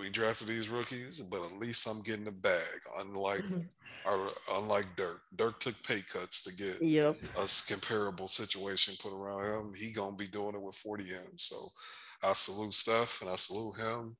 [0.00, 2.80] We drafted these rookies, but at least I'm getting the bag.
[2.98, 4.08] Unlike mm-hmm.
[4.08, 4.28] our,
[4.58, 7.16] unlike Dirk, Dirk took pay cuts to get yep.
[7.36, 9.74] a comparable situation put around him.
[9.76, 11.36] He gonna be doing it with 40 M.
[11.36, 11.56] So
[12.22, 14.16] I salute Steph and I salute him.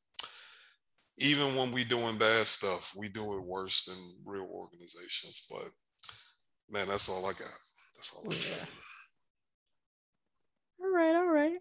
[1.18, 5.46] Even when we doing bad stuff, we do it worse than real organizations.
[5.50, 5.68] But
[6.70, 7.58] man, that's all I got.
[7.94, 8.30] That's all.
[8.30, 8.58] I yeah.
[8.58, 8.70] Got.
[10.82, 11.58] All right, all right.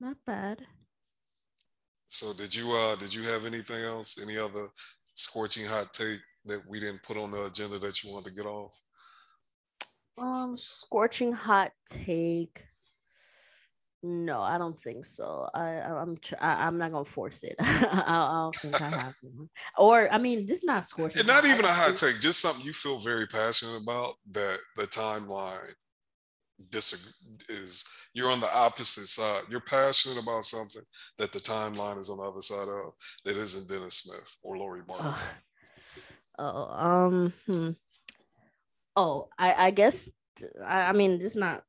[0.00, 0.62] Not bad.
[2.10, 4.20] So did you uh did you have anything else?
[4.20, 4.66] Any other
[5.14, 8.46] scorching hot take that we didn't put on the agenda that you wanted to get
[8.46, 8.76] off?
[10.18, 12.64] Um, scorching hot take.
[14.02, 15.48] No, I don't think so.
[15.54, 17.54] I I'm tr- I, am not gonna force it.
[17.60, 19.48] I, I, don't think I have one.
[19.78, 21.20] Or I mean, this is not scorching.
[21.20, 24.14] And not even a hot take, just something you feel very passionate about.
[24.32, 25.74] That the timeline
[26.68, 27.84] disagree is
[28.14, 29.42] you're on the opposite side.
[29.48, 30.82] You're passionate about something
[31.18, 32.92] that the timeline is on the other side of
[33.24, 35.14] that isn't Dennis Smith or Lauri Markkanen.
[36.38, 37.70] Oh, oh um, hmm.
[38.96, 40.08] oh, I I guess
[40.64, 41.62] I, I mean this is not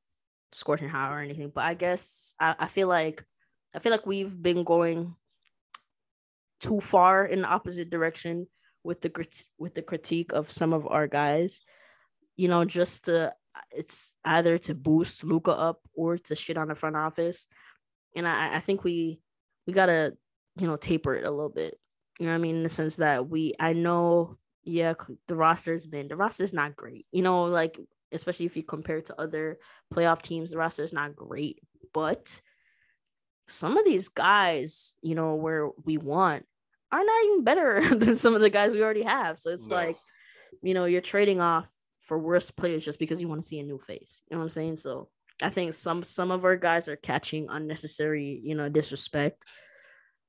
[0.54, 3.24] scorching hot or anything, but I guess I, I feel like
[3.76, 5.16] I feel like we've been going
[6.60, 8.48] too far in the opposite direction
[8.84, 11.62] with the with the critique of some of our guys.
[12.36, 13.34] You know, just to
[13.72, 17.48] it's either to boost Luka up or to shit on the front office,
[18.16, 19.20] and I I think we
[19.68, 20.16] we gotta
[20.58, 21.80] you know taper it a little bit.
[22.20, 22.58] You know what I mean?
[22.58, 24.94] In the sense that we I know yeah
[25.28, 27.06] the roster's been the roster's not great.
[27.12, 27.80] You know like
[28.12, 29.58] especially if you compare to other
[29.94, 30.52] playoff teams.
[30.52, 31.60] The roster's not great,
[31.94, 32.42] but
[33.48, 36.46] some of these guys, you know, where we want
[36.92, 39.38] are not even better than some of the guys we already have.
[39.38, 39.76] So it's no.
[39.76, 39.96] like,
[40.62, 41.72] you know, you're trading off
[42.12, 44.22] for worse players just because you want to see a new face.
[44.30, 44.80] You know what I'm saying?
[44.80, 45.08] So
[45.42, 49.46] I think some some of our guys are catching unnecessary, you know, disrespect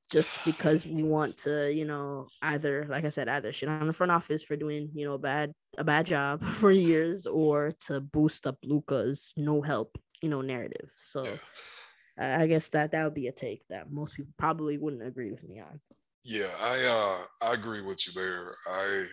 [0.08, 3.92] just because we want to, you know, either like I said, either shit on the
[3.92, 8.46] front office for doing, you know, bad a bad job for years, or to boost
[8.46, 10.92] up Luka's no help, you know, narrative.
[11.02, 11.24] So
[12.16, 12.38] yeah.
[12.38, 15.42] I guess that that would be a take that most people probably wouldn't agree with
[15.42, 15.80] me on.
[16.22, 18.54] Yeah, I uh I agree with you there.
[18.68, 19.04] I,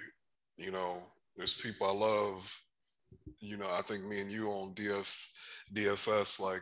[0.57, 0.99] you know,
[1.39, 2.63] there's people I love.
[3.39, 5.27] You know, I think me and you on DF
[5.73, 6.61] DFS like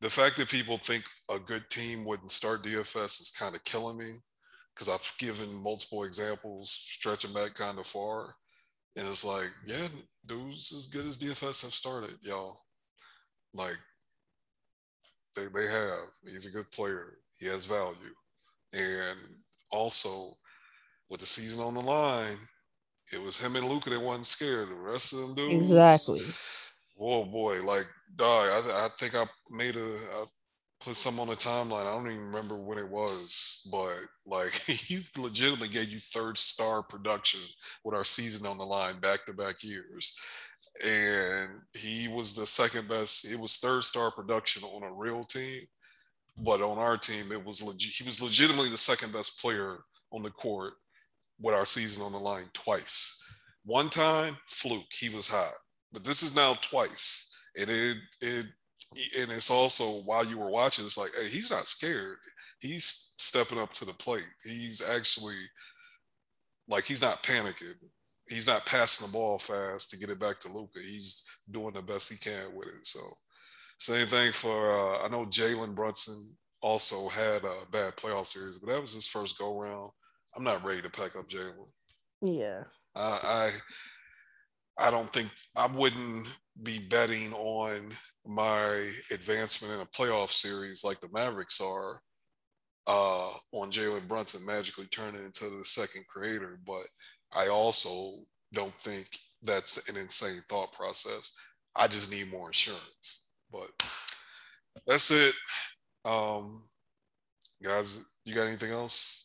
[0.00, 3.96] the fact that people think a good team wouldn't start DFS is kind of killing
[3.96, 4.14] me
[4.74, 8.34] because I've given multiple examples stretching back kind of far.
[8.96, 9.86] And it's like, yeah,
[10.26, 12.58] dudes as good as DFS have started, y'all.
[13.54, 13.76] Like,
[15.36, 16.00] they, they have.
[16.24, 17.18] He's a good player.
[17.38, 18.14] He has value.
[18.72, 19.18] And
[19.70, 20.34] also,
[21.08, 22.38] with the season on the line,
[23.12, 24.68] it was him and Luka that wasn't scared.
[24.68, 25.70] The rest of them dudes.
[25.70, 26.20] Exactly.
[26.98, 27.86] Oh boy, like
[28.16, 30.24] dog, I, I think I made a I
[30.80, 31.82] put some on the timeline.
[31.86, 33.96] I don't even remember when it was, but
[34.26, 37.40] like he legitimately gave you third star production
[37.84, 40.16] with our season on the line back to back years.
[40.84, 43.30] And he was the second best.
[43.30, 45.60] It was third star production on a real team,
[46.38, 47.92] but on our team, it was legit.
[47.92, 49.80] He was legitimately the second best player
[50.12, 50.74] on the court
[51.42, 53.18] with our season on the line twice.
[53.64, 55.52] One time, fluke, he was hot,
[55.92, 58.46] but this is now twice and it it
[59.18, 62.18] and it's also while you were watching, it's like, hey, he's not scared.
[62.60, 64.28] He's stepping up to the plate.
[64.44, 65.36] He's actually
[66.68, 67.74] like he's not panicking.
[68.28, 70.78] He's not passing the ball fast to get it back to Luka.
[70.80, 72.86] He's doing the best he can with it.
[72.86, 73.00] So
[73.78, 78.72] same thing for uh, I know Jalen Brunson also had a bad playoff series, but
[78.72, 79.90] that was his first go round.
[80.36, 81.68] I'm not ready to pack up Jalen.
[82.22, 82.64] Yeah.
[82.94, 83.50] I
[84.78, 86.26] I don't think I wouldn't
[86.62, 87.92] be betting on
[88.26, 92.00] my advancement in a playoff series like the Mavericks are
[92.86, 96.58] uh, on Jalen Brunson magically turning into the second creator.
[96.66, 96.86] But
[97.32, 99.06] I also don't think
[99.42, 101.36] that's an insane thought process.
[101.74, 103.26] I just need more insurance.
[103.50, 103.70] But
[104.86, 105.34] that's it.
[106.04, 106.64] Um,
[107.62, 109.21] guys, you got anything else?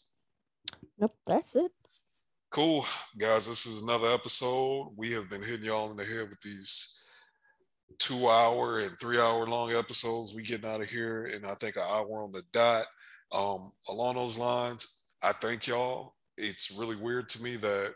[0.99, 1.71] Nope, that's it.
[2.49, 2.85] Cool.
[3.17, 4.93] Guys, this is another episode.
[4.95, 7.09] We have been hitting y'all in the head with these
[7.99, 10.33] two hour and three hour long episodes.
[10.33, 12.85] We getting out of here in I think an hour on the dot.
[13.31, 16.15] Um, along those lines, I thank y'all.
[16.37, 17.93] It's really weird to me that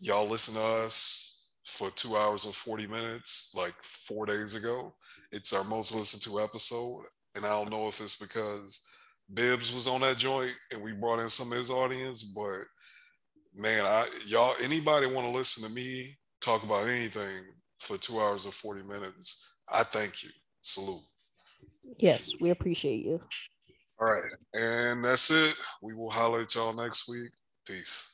[0.00, 4.94] y'all listen to us for two hours and 40 minutes like four days ago.
[5.32, 7.04] It's our most listened to episode.
[7.34, 8.86] And I don't know if it's because
[9.34, 12.60] Bibbs was on that joint and we brought in some of his audience, but
[13.54, 17.44] man, I y'all anybody want to listen to me talk about anything
[17.78, 20.30] for two hours and 40 minutes, I thank you.
[20.60, 21.02] Salute.
[21.98, 23.20] Yes, we appreciate you.
[24.00, 24.30] All right.
[24.54, 25.54] And that's it.
[25.80, 27.30] We will holler at y'all next week.
[27.66, 28.11] Peace.